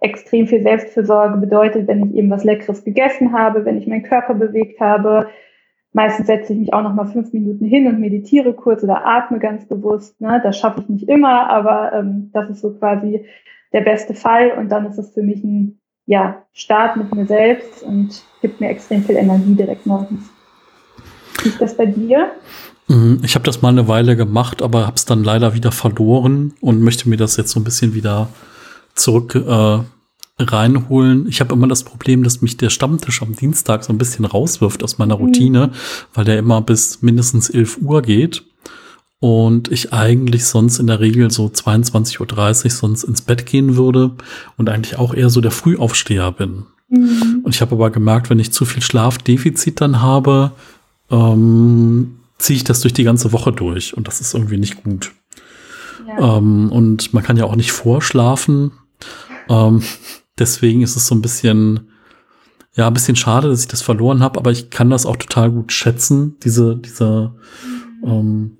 [0.00, 4.32] extrem viel Selbstfürsorge bedeutet, wenn ich eben was Leckeres gegessen habe, wenn ich meinen Körper
[4.32, 5.28] bewegt habe.
[5.92, 9.38] Meistens setze ich mich auch noch mal fünf Minuten hin und meditiere kurz oder atme
[9.40, 10.18] ganz bewusst.
[10.20, 10.40] Ne?
[10.42, 13.26] Das schaffe ich nicht immer, aber ähm, das ist so quasi
[13.72, 14.52] der beste Fall.
[14.52, 18.68] Und dann ist es für mich ein ja, Start mit mir selbst und gibt mir
[18.68, 20.24] extrem viel Energie direkt morgens.
[21.42, 22.32] Wie ist das bei dir?
[22.88, 26.54] Mhm, ich habe das mal eine Weile gemacht, aber habe es dann leider wieder verloren
[26.60, 28.28] und möchte mir das jetzt so ein bisschen wieder
[28.94, 29.78] zurück äh,
[30.38, 31.28] reinholen.
[31.28, 34.82] Ich habe immer das Problem, dass mich der Stammtisch am Dienstag so ein bisschen rauswirft
[34.82, 35.24] aus meiner mhm.
[35.24, 35.72] Routine, mhm.
[36.14, 38.44] weil der immer bis mindestens 11 Uhr geht
[39.20, 44.12] und ich eigentlich sonst in der Regel so 22.30 Uhr sonst ins Bett gehen würde
[44.56, 46.64] und eigentlich auch eher so der Frühaufsteher bin.
[46.88, 47.42] Mhm.
[47.44, 50.52] Und ich habe aber gemerkt, wenn ich zu viel Schlafdefizit dann habe,
[51.10, 55.12] ähm, ziehe ich das durch die ganze Woche durch und das ist irgendwie nicht gut.
[56.08, 56.38] Ja.
[56.38, 58.72] Ähm, und man kann ja auch nicht vorschlafen.
[59.50, 59.82] Ähm,
[60.38, 61.90] deswegen ist es so ein bisschen,
[62.74, 65.50] ja, ein bisschen schade, dass ich das verloren habe, aber ich kann das auch total
[65.50, 67.34] gut schätzen, diese, diese,
[68.02, 68.08] mhm.
[68.08, 68.56] ähm,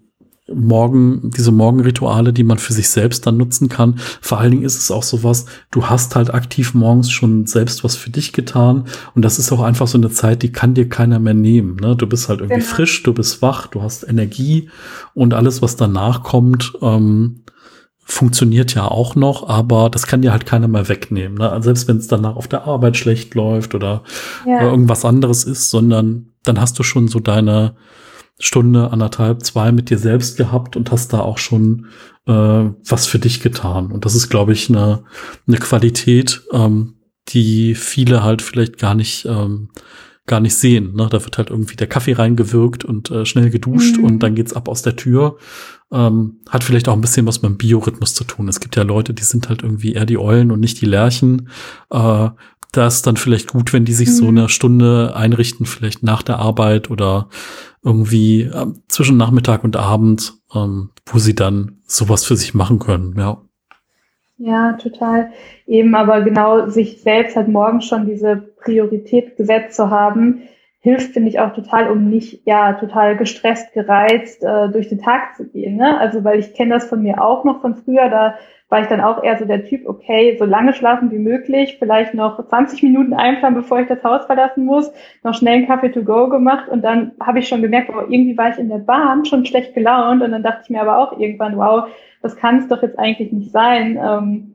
[0.53, 4.01] Morgen, diese Morgenrituale, die man für sich selbst dann nutzen kann.
[4.21, 7.97] Vor allen Dingen ist es auch sowas, du hast halt aktiv morgens schon selbst was
[7.97, 8.85] für dich getan.
[9.15, 11.77] Und das ist auch einfach so eine Zeit, die kann dir keiner mehr nehmen.
[11.77, 11.97] Ne?
[11.97, 12.75] Du bist halt irgendwie genau.
[12.75, 14.71] frisch, du bist wach, du hast Energie
[15.15, 17.43] und alles, was danach kommt, ähm,
[18.11, 21.39] funktioniert ja auch noch, aber das kann dir halt keiner mehr wegnehmen.
[21.39, 21.57] Ne?
[21.63, 24.03] Selbst wenn es danach auf der Arbeit schlecht läuft oder,
[24.47, 24.57] ja.
[24.57, 27.77] oder irgendwas anderes ist, sondern dann hast du schon so deine
[28.41, 31.87] Stunde, anderthalb, zwei mit dir selbst gehabt und hast da auch schon
[32.27, 33.93] äh, was für dich getan.
[33.93, 35.05] Und das ist, glaube ich, eine,
[35.47, 36.95] eine Qualität, ähm,
[37.29, 39.69] die viele halt vielleicht gar nicht, ähm,
[40.27, 40.95] gar nicht sehen.
[40.95, 41.09] Ne?
[41.11, 44.05] Da wird halt irgendwie der Kaffee reingewirkt und äh, schnell geduscht mhm.
[44.05, 45.37] und dann geht's ab aus der Tür.
[45.93, 48.49] Ähm, hat vielleicht auch ein bisschen was mit dem Biorhythmus zu tun.
[48.49, 51.49] Es gibt ja Leute, die sind halt irgendwie eher die Eulen und nicht die Lerchen.
[51.91, 52.31] Äh,
[52.73, 54.13] da ist dann vielleicht gut, wenn die sich mhm.
[54.13, 57.29] so eine Stunde einrichten, vielleicht nach der Arbeit oder
[57.83, 63.15] irgendwie äh, zwischen Nachmittag und Abend, ähm, wo sie dann sowas für sich machen können,
[63.19, 63.39] ja.
[64.43, 65.33] Ja, total.
[65.67, 70.43] Eben, aber genau sich selbst halt morgens schon diese Priorität gesetzt zu haben,
[70.79, 75.37] hilft, finde ich, auch total, um nicht ja total gestresst, gereizt äh, durch den Tag
[75.37, 75.77] zu gehen.
[75.77, 75.99] Ne?
[75.99, 78.35] Also weil ich kenne das von mir auch noch von früher, da
[78.71, 82.15] war ich dann auch eher so der Typ, okay, so lange schlafen wie möglich, vielleicht
[82.15, 84.91] noch 20 Minuten einplanen, bevor ich das Haus verlassen muss,
[85.25, 88.39] noch schnell einen Kaffee to go gemacht und dann habe ich schon gemerkt, wow, irgendwie
[88.39, 91.19] war ich in der Bahn schon schlecht gelaunt und dann dachte ich mir aber auch
[91.19, 91.89] irgendwann, wow,
[92.23, 93.99] das kann es doch jetzt eigentlich nicht sein.
[94.01, 94.55] Ähm,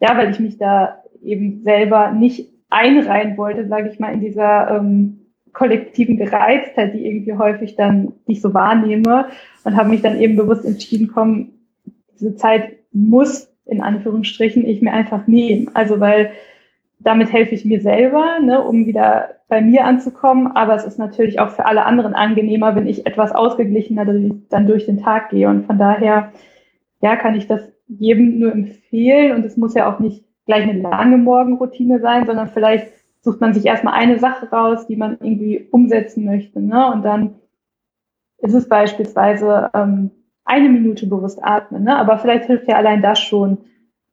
[0.00, 4.76] ja, weil ich mich da eben selber nicht einreihen wollte, sage ich mal, in dieser
[4.76, 9.26] ähm, kollektiven Gereiztheit, die irgendwie häufig dann nicht so wahrnehme
[9.64, 11.52] und habe mich dann eben bewusst entschieden, komm,
[12.14, 15.70] diese Zeit muss in Anführungsstrichen ich mir einfach nehmen.
[15.74, 16.30] Also weil
[16.98, 20.48] damit helfe ich mir selber, ne, um wieder bei mir anzukommen.
[20.56, 24.86] Aber es ist natürlich auch für alle anderen angenehmer, wenn ich etwas ausgeglichener dann durch
[24.86, 25.48] den Tag gehe.
[25.48, 26.32] Und von daher,
[27.02, 29.36] ja, kann ich das jedem nur empfehlen.
[29.36, 32.88] Und es muss ja auch nicht gleich eine lange Morgenroutine sein, sondern vielleicht
[33.20, 36.60] sucht man sich erstmal eine Sache raus, die man irgendwie umsetzen möchte.
[36.60, 36.92] Ne?
[36.92, 37.34] Und dann
[38.38, 40.10] ist es beispielsweise ähm,
[40.46, 41.84] eine Minute bewusst atmen.
[41.84, 41.96] Ne?
[41.96, 43.58] Aber vielleicht hilft ja allein das schon.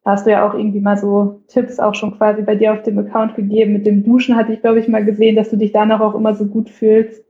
[0.04, 2.82] Da hast du ja auch irgendwie mal so Tipps auch schon quasi bei dir auf
[2.82, 3.72] dem Account gegeben.
[3.72, 6.34] Mit dem Duschen hatte ich, glaube ich, mal gesehen, dass du dich danach auch immer
[6.34, 7.24] so gut fühlst.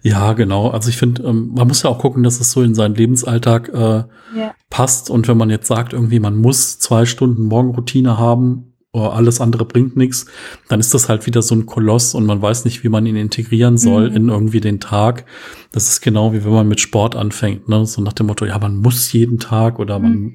[0.00, 0.68] Ja, genau.
[0.68, 3.68] Also ich finde, ähm, man muss ja auch gucken, dass es so in seinen Lebensalltag
[3.68, 4.04] äh,
[4.38, 4.54] ja.
[4.70, 5.10] passt.
[5.10, 9.64] Und wenn man jetzt sagt, irgendwie, man muss zwei Stunden Morgenroutine haben, oh, alles andere
[9.64, 10.26] bringt nichts,
[10.68, 13.16] dann ist das halt wieder so ein Koloss und man weiß nicht, wie man ihn
[13.16, 14.16] integrieren soll mhm.
[14.16, 15.24] in irgendwie den Tag.
[15.72, 17.86] Das ist genau wie wenn man mit Sport anfängt, ne?
[17.86, 20.04] So nach dem Motto, ja, man muss jeden Tag oder mhm.
[20.04, 20.34] man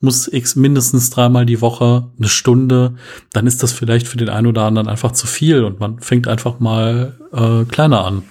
[0.00, 2.96] muss x mindestens dreimal die Woche eine Stunde,
[3.32, 6.26] dann ist das vielleicht für den einen oder anderen einfach zu viel und man fängt
[6.26, 8.22] einfach mal äh, kleiner an.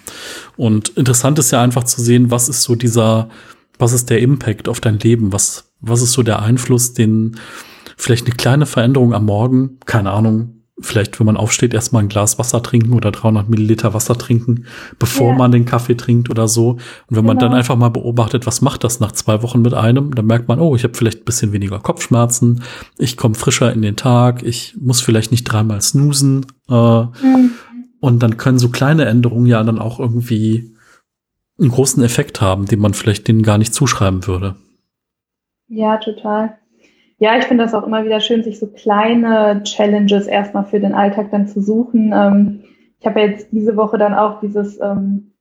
[0.57, 3.29] Und interessant ist ja einfach zu sehen, was ist so dieser,
[3.79, 7.37] was ist der Impact auf dein Leben, was, was ist so der Einfluss, den
[7.97, 12.39] vielleicht eine kleine Veränderung am Morgen, keine Ahnung, vielleicht, wenn man aufsteht, erstmal ein Glas
[12.39, 14.65] Wasser trinken oder 300 Milliliter Wasser trinken,
[14.99, 15.37] bevor ja.
[15.37, 16.71] man den Kaffee trinkt oder so.
[16.71, 17.27] Und wenn genau.
[17.27, 20.47] man dann einfach mal beobachtet, was macht das nach zwei Wochen mit einem, dann merkt
[20.47, 22.63] man, oh, ich habe vielleicht ein bisschen weniger Kopfschmerzen,
[22.97, 26.45] ich komme frischer in den Tag, ich muss vielleicht nicht dreimal snoosen.
[26.69, 27.51] Äh, mhm.
[27.99, 30.75] Und dann können so kleine Änderungen ja dann auch irgendwie
[31.59, 34.55] einen großen Effekt haben, den man vielleicht denen gar nicht zuschreiben würde.
[35.67, 36.57] Ja, total.
[37.21, 40.95] Ja, ich finde das auch immer wieder schön, sich so kleine Challenges erstmal für den
[40.95, 42.11] Alltag dann zu suchen.
[42.15, 42.63] Ähm,
[42.99, 45.31] ich habe ja jetzt diese Woche dann auch dieses ähm,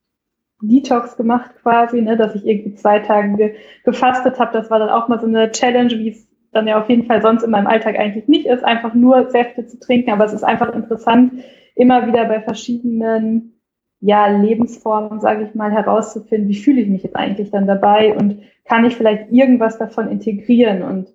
[0.61, 4.53] Detox gemacht quasi, ne, dass ich irgendwie zwei Tage ge gefastet habe.
[4.53, 7.23] Das war dann auch mal so eine Challenge, wie es dann ja auf jeden Fall
[7.23, 10.11] sonst in meinem Alltag eigentlich nicht ist, einfach nur Säfte zu trinken.
[10.11, 11.33] Aber es ist einfach interessant,
[11.73, 13.59] immer wieder bei verschiedenen
[14.01, 18.43] ja, Lebensformen, sage ich mal, herauszufinden, wie fühle ich mich jetzt eigentlich dann dabei und
[18.65, 21.11] kann ich vielleicht irgendwas davon integrieren und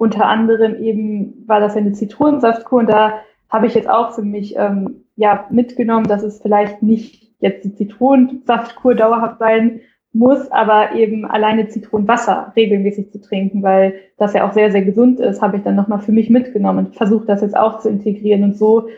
[0.00, 3.20] unter anderem eben war das eine Zitronensaftkur und da
[3.50, 7.74] habe ich jetzt auch für mich ähm, ja mitgenommen, dass es vielleicht nicht jetzt die
[7.74, 9.80] Zitronensaftkur dauerhaft sein
[10.14, 15.20] muss, aber eben alleine Zitronenwasser regelmäßig zu trinken, weil das ja auch sehr, sehr gesund
[15.20, 18.42] ist, habe ich dann nochmal für mich mitgenommen und versuche das jetzt auch zu integrieren.
[18.42, 18.88] Und so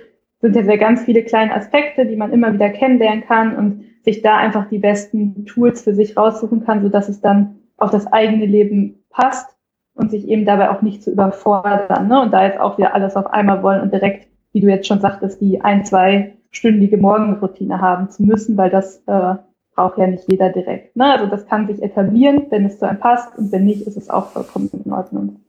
[0.40, 4.22] sind ja sehr ganz viele kleine Aspekte, die man immer wieder kennenlernen kann und sich
[4.22, 8.46] da einfach die besten Tools für sich raussuchen kann, sodass es dann auf das eigene
[8.46, 9.52] Leben passt
[9.94, 12.08] und sich eben dabei auch nicht zu überfordern.
[12.08, 12.22] Ne?
[12.22, 15.00] Und da jetzt auch wieder alles auf einmal wollen und direkt, wie du jetzt schon
[15.00, 19.34] sagtest, die ein, zwei stündige Morgenroutine haben zu müssen, weil das äh,
[19.74, 20.96] braucht ja nicht jeder direkt.
[20.96, 21.12] Ne?
[21.12, 24.10] Also das kann sich etablieren, wenn es zu einem passt und wenn nicht, ist es
[24.10, 25.40] auch vollkommen in Ordnung.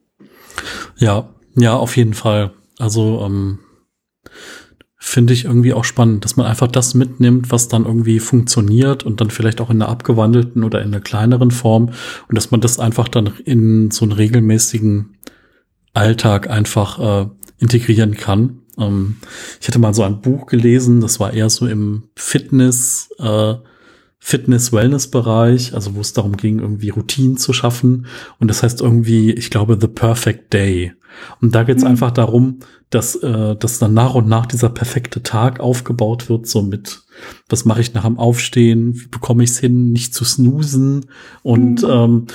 [0.98, 1.26] Ja,
[1.56, 2.52] ja, auf jeden Fall.
[2.80, 3.60] Also ähm,
[5.06, 9.20] finde ich irgendwie auch spannend, dass man einfach das mitnimmt, was dann irgendwie funktioniert und
[9.20, 11.90] dann vielleicht auch in einer abgewandelten oder in einer kleineren Form
[12.30, 15.18] und dass man das einfach dann in so einen regelmäßigen
[15.94, 17.30] Alltag einfach äh,
[17.60, 18.60] integrieren kann.
[18.80, 19.18] Ähm,
[19.60, 23.56] ich hatte mal so ein Buch gelesen, das war eher so im Fitness, äh,
[24.26, 28.06] Fitness-Wellness-Bereich, also wo es darum ging, irgendwie Routinen zu schaffen.
[28.40, 30.94] Und das heißt irgendwie, ich glaube, The Perfect Day.
[31.42, 31.90] Und da geht es mhm.
[31.90, 32.60] einfach darum,
[32.90, 37.02] dass, äh, dass dann nach und nach dieser perfekte Tag aufgebaut wird, so mit,
[37.50, 41.06] was mache ich nach dem Aufstehen, wie bekomme ich es hin, nicht zu snoosen.
[41.42, 41.90] Und mhm.
[41.90, 42.28] ähm,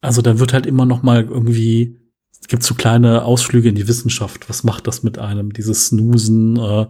[0.00, 2.00] also da wird halt immer noch mal irgendwie
[2.44, 4.50] es gibt so kleine Ausflüge in die Wissenschaft.
[4.50, 6.56] Was macht das mit einem, dieses Snoosen?
[6.56, 6.88] Äh, ja.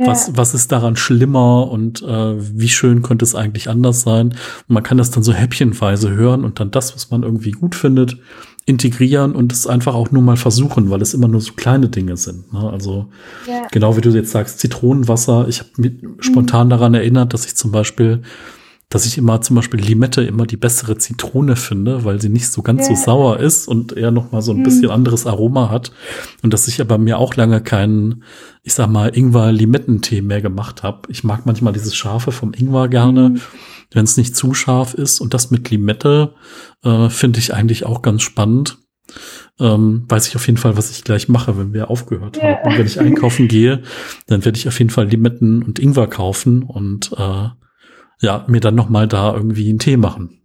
[0.00, 4.34] was, was ist daran schlimmer und äh, wie schön könnte es eigentlich anders sein?
[4.68, 7.74] Und man kann das dann so häppchenweise hören und dann das, was man irgendwie gut
[7.74, 8.18] findet,
[8.66, 12.18] integrieren und es einfach auch nur mal versuchen, weil es immer nur so kleine Dinge
[12.18, 12.52] sind.
[12.52, 12.68] Ne?
[12.70, 13.08] Also
[13.48, 13.68] ja.
[13.72, 15.48] genau wie du jetzt sagst, Zitronenwasser.
[15.48, 16.16] Ich habe mich mhm.
[16.20, 18.20] spontan daran erinnert, dass ich zum Beispiel
[18.90, 22.60] dass ich immer zum Beispiel Limette immer die bessere Zitrone finde, weil sie nicht so
[22.60, 22.96] ganz ja.
[22.96, 24.62] so sauer ist und eher noch mal so ein mhm.
[24.64, 25.92] bisschen anderes Aroma hat.
[26.42, 28.24] Und dass ich aber mir auch lange keinen,
[28.64, 31.02] ich sag mal, Ingwer-Limettentee mehr gemacht habe.
[31.08, 33.40] Ich mag manchmal dieses Scharfe vom Ingwer gerne, mhm.
[33.92, 35.20] wenn es nicht zu scharf ist.
[35.20, 36.34] Und das mit Limette
[36.82, 38.78] äh, finde ich eigentlich auch ganz spannend.
[39.60, 42.42] Ähm, weiß ich auf jeden Fall, was ich gleich mache, wenn wir aufgehört ja.
[42.42, 42.72] haben.
[42.72, 43.82] Und wenn ich einkaufen gehe,
[44.26, 47.50] dann werde ich auf jeden Fall Limetten und Ingwer kaufen und äh,
[48.20, 50.40] ja, mir dann nochmal da irgendwie einen Tee machen.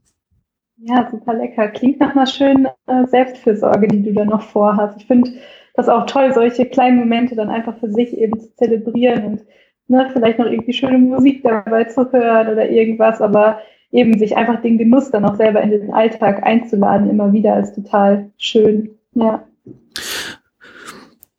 [0.78, 1.67] Ja, super lecker.
[1.69, 4.97] Klingt nach einer schönen äh, Selbstfürsorge, die du da noch vorhast.
[4.99, 5.32] Ich finde
[5.73, 9.41] das auch toll, solche kleinen Momente dann einfach für sich eben zu zelebrieren und
[9.88, 13.59] ne, vielleicht noch irgendwie schöne Musik dabei zu hören oder irgendwas, aber
[13.91, 17.76] eben sich einfach den Genuss dann auch selber in den Alltag einzuladen, immer wieder, ist
[17.76, 18.91] total schön.
[19.13, 19.43] Ja.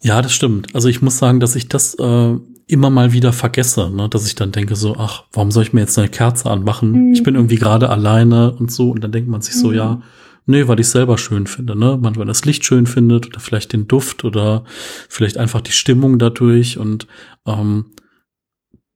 [0.03, 0.75] Ja, das stimmt.
[0.75, 2.37] Also ich muss sagen, dass ich das äh,
[2.67, 4.09] immer mal wieder vergesse, ne?
[4.09, 7.09] dass ich dann denke so, ach, warum soll ich mir jetzt eine Kerze anmachen?
[7.09, 7.13] Mhm.
[7.13, 9.75] Ich bin irgendwie gerade alleine und so und dann denkt man sich so, mhm.
[9.75, 10.03] ja,
[10.47, 11.97] nee, weil ich selber schön finde, ne?
[12.01, 14.65] Man, wenn das Licht schön findet oder vielleicht den Duft oder
[15.09, 17.07] vielleicht einfach die Stimmung dadurch und
[17.47, 17.87] ähm,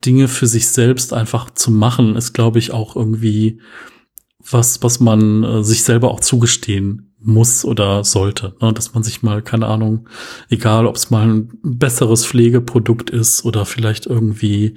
[0.05, 3.61] Dinge für sich selbst einfach zu machen, ist, glaube ich, auch irgendwie
[4.51, 8.55] was, was man äh, sich selber auch zugestehen muss oder sollte.
[8.61, 8.73] Ne?
[8.73, 10.09] Dass man sich mal, keine Ahnung,
[10.49, 14.77] egal ob es mal ein besseres Pflegeprodukt ist oder vielleicht irgendwie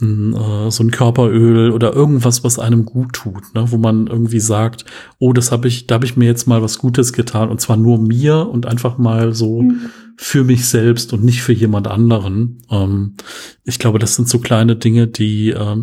[0.00, 3.70] ein, äh, so ein Körperöl oder irgendwas, was einem gut tut, ne?
[3.70, 4.84] wo man irgendwie sagt,
[5.18, 7.76] oh, das habe ich, da habe ich mir jetzt mal was Gutes getan und zwar
[7.76, 9.90] nur mir und einfach mal so mhm.
[10.16, 12.62] für mich selbst und nicht für jemand anderen.
[12.70, 13.14] Ähm,
[13.64, 15.76] ich glaube, das sind so kleine Dinge, die, äh,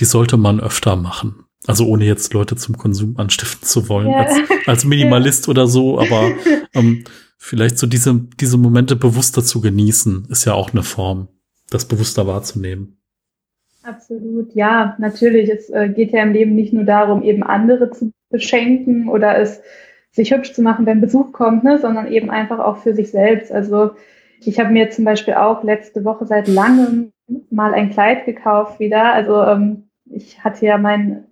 [0.00, 1.45] die sollte man öfter machen.
[1.66, 4.18] Also ohne jetzt Leute zum Konsum anstiften zu wollen, ja.
[4.18, 4.34] als,
[4.66, 6.32] als Minimalist oder so, aber
[6.74, 7.04] ähm,
[7.38, 11.28] vielleicht so diese, diese Momente bewusster zu genießen, ist ja auch eine Form,
[11.70, 12.98] das bewusster wahrzunehmen.
[13.82, 15.48] Absolut, ja, natürlich.
[15.48, 19.60] Es äh, geht ja im Leben nicht nur darum, eben andere zu beschenken oder es
[20.10, 23.52] sich hübsch zu machen, wenn Besuch kommt, ne, sondern eben einfach auch für sich selbst.
[23.52, 23.90] Also
[24.40, 27.12] ich habe mir zum Beispiel auch letzte Woche seit langem
[27.50, 29.12] mal ein Kleid gekauft wieder.
[29.12, 31.24] Also ähm, ich hatte ja mein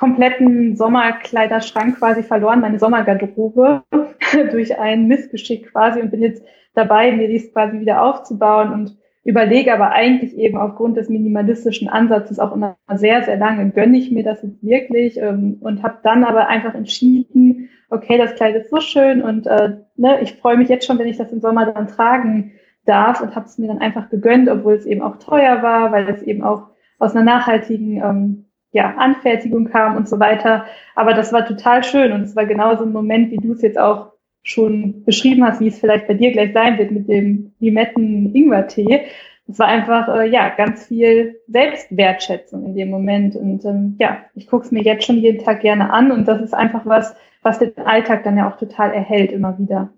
[0.00, 3.82] kompletten Sommerkleiderschrank quasi verloren, meine Sommergarderobe
[4.50, 6.42] durch ein Missgeschick quasi und bin jetzt
[6.74, 12.38] dabei, mir dies quasi wieder aufzubauen und überlege aber eigentlich eben aufgrund des minimalistischen Ansatzes
[12.38, 16.24] auch immer sehr, sehr lange, gönne ich mir das jetzt wirklich ähm, und habe dann
[16.24, 20.70] aber einfach entschieden, okay, das Kleid ist so schön und äh, ne, ich freue mich
[20.70, 22.52] jetzt schon, wenn ich das im Sommer dann tragen
[22.86, 26.08] darf und habe es mir dann einfach gegönnt, obwohl es eben auch teuer war, weil
[26.08, 30.66] es eben auch aus einer nachhaltigen ähm, ja, Anfertigung kam und so weiter.
[30.94, 33.78] Aber das war total schön und es war genauso ein Moment, wie du es jetzt
[33.78, 34.12] auch
[34.42, 39.02] schon beschrieben hast, wie es vielleicht bei dir gleich sein wird mit dem Limetten-Ingwer-Tee.
[39.48, 43.36] Es war einfach, äh, ja, ganz viel Selbstwertschätzung in dem Moment.
[43.36, 46.40] Und ähm, ja, ich gucke es mir jetzt schon jeden Tag gerne an und das
[46.40, 49.90] ist einfach was, was den Alltag dann ja auch total erhält, immer wieder.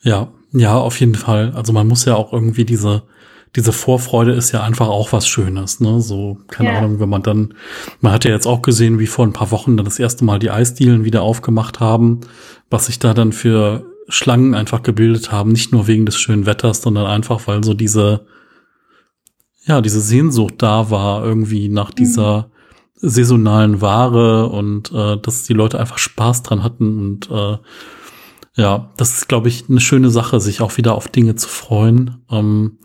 [0.00, 1.52] Ja, ja, auf jeden Fall.
[1.54, 3.04] Also man muss ja auch irgendwie diese,
[3.56, 6.00] diese Vorfreude ist ja einfach auch was Schönes, ne?
[6.00, 6.78] So, keine ja.
[6.78, 7.54] Ahnung, wenn man dann,
[8.00, 10.38] man hat ja jetzt auch gesehen, wie vor ein paar Wochen dann das erste Mal
[10.38, 12.20] die Eisdielen wieder aufgemacht haben,
[12.70, 16.82] was sich da dann für Schlangen einfach gebildet haben, nicht nur wegen des schönen Wetters,
[16.82, 18.26] sondern einfach, weil so diese,
[19.64, 21.96] ja, diese Sehnsucht da war, irgendwie nach mhm.
[21.96, 22.50] dieser
[23.00, 27.58] saisonalen Ware und äh, dass die Leute einfach Spaß dran hatten und äh,
[28.58, 32.24] ja, das ist, glaube ich, eine schöne Sache, sich auch wieder auf Dinge zu freuen.
[32.28, 32.78] Ähm,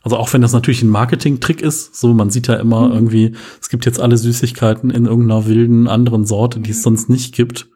[0.00, 2.94] also auch wenn das natürlich ein Marketing-Trick ist, so man sieht ja immer mhm.
[2.94, 6.82] irgendwie, es gibt jetzt alle Süßigkeiten in irgendeiner wilden anderen Sorte, die es mhm.
[6.82, 7.68] sonst nicht gibt,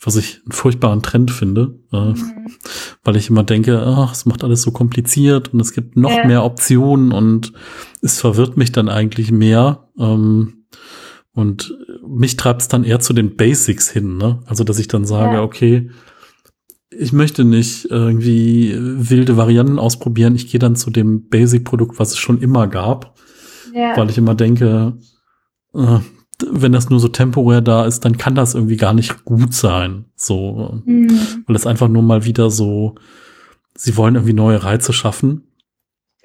[0.00, 2.52] was ich einen furchtbaren Trend finde, äh, mhm.
[3.02, 6.24] weil ich immer denke, ach, es macht alles so kompliziert und es gibt noch ja.
[6.24, 7.52] mehr Optionen und
[8.00, 9.88] es verwirrt mich dann eigentlich mehr.
[9.98, 10.66] Ähm,
[11.32, 11.76] und
[12.06, 14.38] mich treibt es dann eher zu den Basics hin, ne?
[14.46, 15.42] Also dass ich dann sage, ja.
[15.42, 15.90] okay,
[16.90, 20.36] ich möchte nicht irgendwie wilde Varianten ausprobieren.
[20.36, 23.16] Ich gehe dann zu dem Basic-Produkt, was es schon immer gab.
[23.74, 23.96] Ja.
[23.96, 24.96] Weil ich immer denke,
[25.74, 25.98] äh,
[26.50, 30.06] wenn das nur so temporär da ist, dann kann das irgendwie gar nicht gut sein.
[30.14, 31.44] So, mhm.
[31.46, 32.94] weil es einfach nur mal wieder so,
[33.74, 35.48] sie wollen irgendwie neue Reize schaffen.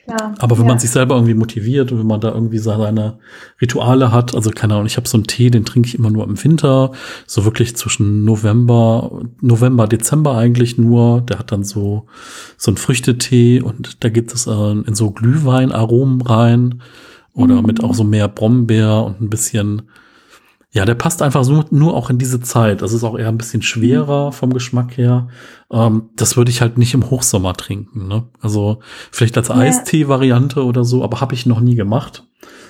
[0.05, 0.71] Klar, Aber wenn ja.
[0.71, 3.19] man sich selber irgendwie motiviert und wenn man da irgendwie seine
[3.61, 6.23] Rituale hat, also keine Ahnung, ich habe so einen Tee, den trinke ich immer nur
[6.23, 6.91] im Winter,
[7.27, 11.21] so wirklich zwischen November, November, Dezember eigentlich nur.
[11.21, 12.07] Der hat dann so
[12.57, 16.81] so einen Früchtetee und da geht es äh, in so Glühweinaromen rein
[17.33, 17.67] oder mhm.
[17.67, 19.83] mit auch so mehr Brombeer und ein bisschen
[20.73, 22.81] ja, der passt einfach so nur auch in diese Zeit.
[22.81, 24.33] Das ist auch eher ein bisschen schwerer mhm.
[24.33, 25.27] vom Geschmack her.
[25.69, 28.07] Ähm, das würde ich halt nicht im Hochsommer trinken.
[28.07, 28.23] Ne?
[28.39, 28.79] Also
[29.11, 29.55] vielleicht als ja.
[29.55, 32.25] Eistee-Variante oder so, aber habe ich noch nie gemacht.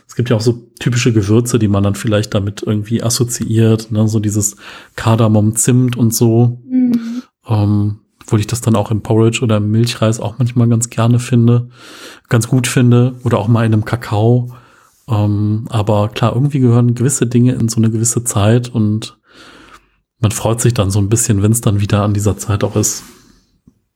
[0.07, 4.07] Es gibt ja auch so typische Gewürze, die man dann vielleicht damit irgendwie assoziiert, ne?
[4.07, 4.57] so dieses
[4.95, 6.59] Kardamom, Zimt und so.
[6.67, 7.21] Mhm.
[7.47, 11.19] Ähm, obwohl ich das dann auch im Porridge oder im Milchreis auch manchmal ganz gerne
[11.19, 11.69] finde,
[12.29, 14.55] ganz gut finde oder auch mal in einem Kakao.
[15.09, 19.17] Ähm, aber klar, irgendwie gehören gewisse Dinge in so eine gewisse Zeit und
[20.19, 22.75] man freut sich dann so ein bisschen, wenn es dann wieder an dieser Zeit auch
[22.75, 23.03] ist.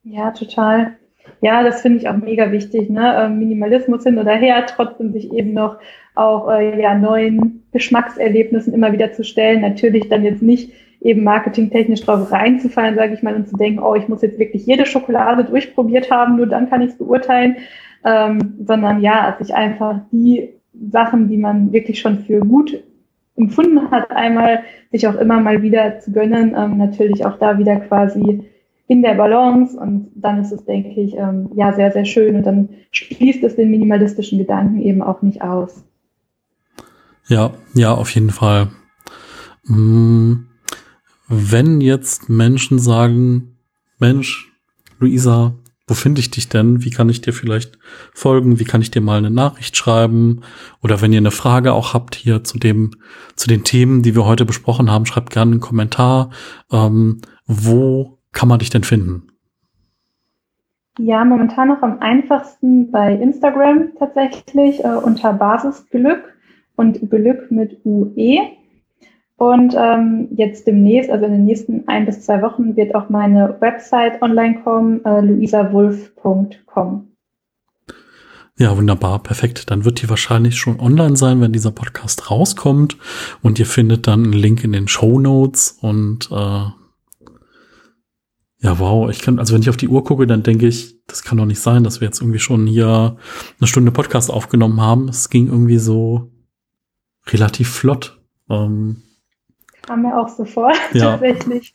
[0.03, 0.97] Ja, total.
[1.41, 2.89] Ja, das finde ich auch mega wichtig.
[2.89, 3.16] Ne?
[3.20, 5.78] Ähm, Minimalismus hin oder her, trotzdem sich eben noch
[6.16, 9.62] auch äh, ja, neuen Geschmackserlebnissen immer wieder zu stellen.
[9.62, 13.93] Natürlich dann jetzt nicht eben marketingtechnisch drauf reinzufallen, sage ich mal, und zu denken, oh,
[13.93, 17.58] ich muss jetzt wirklich jede Schokolade durchprobiert haben, nur dann kann ich es beurteilen,
[18.03, 20.55] ähm, sondern ja, sich einfach die
[20.91, 22.84] Sachen, die man wirklich schon für gut
[23.36, 27.78] empfunden hat, einmal sich auch immer mal wieder zu gönnen, ähm, natürlich auch da wieder
[27.78, 28.49] quasi
[28.88, 32.45] in der Balance und dann ist es, denke ich, ähm, ja sehr, sehr schön und
[32.45, 35.84] dann schließt es den minimalistischen Gedanken eben auch nicht aus.
[37.28, 38.69] Ja, ja, auf jeden Fall.
[39.63, 40.45] Mm,
[41.28, 43.57] wenn jetzt Menschen sagen,
[43.99, 44.51] Mensch,
[44.99, 45.55] Luisa,
[45.88, 46.84] wo finde ich dich denn?
[46.84, 47.78] Wie kann ich dir vielleicht
[48.14, 48.60] folgen?
[48.60, 50.42] Wie kann ich dir mal eine Nachricht schreiben?
[50.82, 52.92] Oder wenn ihr eine Frage auch habt hier zu dem,
[53.36, 56.32] zu den Themen, die wir heute besprochen haben, schreibt gerne einen Kommentar.
[56.72, 59.28] Ähm, wo kann man dich denn finden?
[60.98, 66.24] Ja, momentan noch am einfachsten bei Instagram tatsächlich äh, unter Basisglück
[66.78, 68.40] und Glück mit UE.
[69.38, 73.57] Und ähm, jetzt demnächst, also in den nächsten ein bis zwei Wochen, wird auch meine
[73.60, 77.07] Website online kommen, äh, luisawulf.com.
[78.57, 79.70] Ja, wunderbar, perfekt.
[79.70, 82.98] Dann wird die wahrscheinlich schon online sein, wenn dieser Podcast rauskommt.
[83.41, 85.78] Und ihr findet dann einen Link in den Show Notes.
[85.82, 86.70] Und äh,
[88.66, 91.24] ja, wow, ich kann, also wenn ich auf die Uhr gucke, dann denke ich, das
[91.24, 93.18] kann doch nicht sein, dass wir jetzt irgendwie schon hier
[93.60, 95.10] eine Stunde Podcast aufgenommen haben.
[95.10, 96.32] Es ging irgendwie so
[97.28, 98.22] relativ flott.
[98.49, 99.03] Ähm,
[99.86, 101.18] Kam mir auch so vor, ja.
[101.18, 101.74] tatsächlich.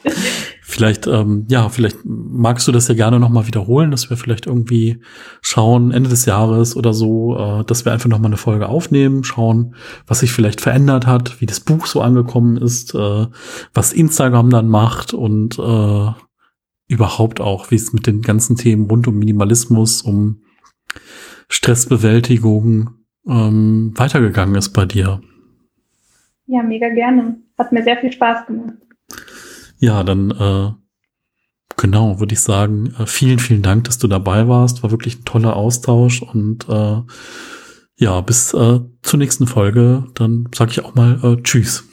[0.62, 5.00] Vielleicht, ähm, ja, vielleicht magst du das ja gerne nochmal wiederholen, dass wir vielleicht irgendwie
[5.42, 9.76] schauen, Ende des Jahres oder so, äh, dass wir einfach nochmal eine Folge aufnehmen, schauen,
[10.06, 13.26] was sich vielleicht verändert hat, wie das Buch so angekommen ist, äh,
[13.74, 16.10] was Instagram dann macht und äh,
[16.88, 20.42] überhaupt auch, wie es mit den ganzen Themen rund um Minimalismus, um
[21.48, 22.90] Stressbewältigung
[23.28, 25.20] ähm, weitergegangen ist bei dir.
[26.46, 27.36] Ja, mega gerne.
[27.60, 28.72] Hat mir sehr viel Spaß gemacht.
[29.80, 30.70] Ja, dann äh,
[31.76, 34.82] genau, würde ich sagen, äh, vielen, vielen Dank, dass du dabei warst.
[34.82, 37.02] War wirklich ein toller Austausch und äh,
[37.96, 40.06] ja, bis äh, zur nächsten Folge.
[40.14, 41.84] Dann sage ich auch mal äh, Tschüss.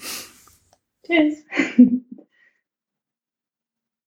[1.06, 1.44] Tschüss.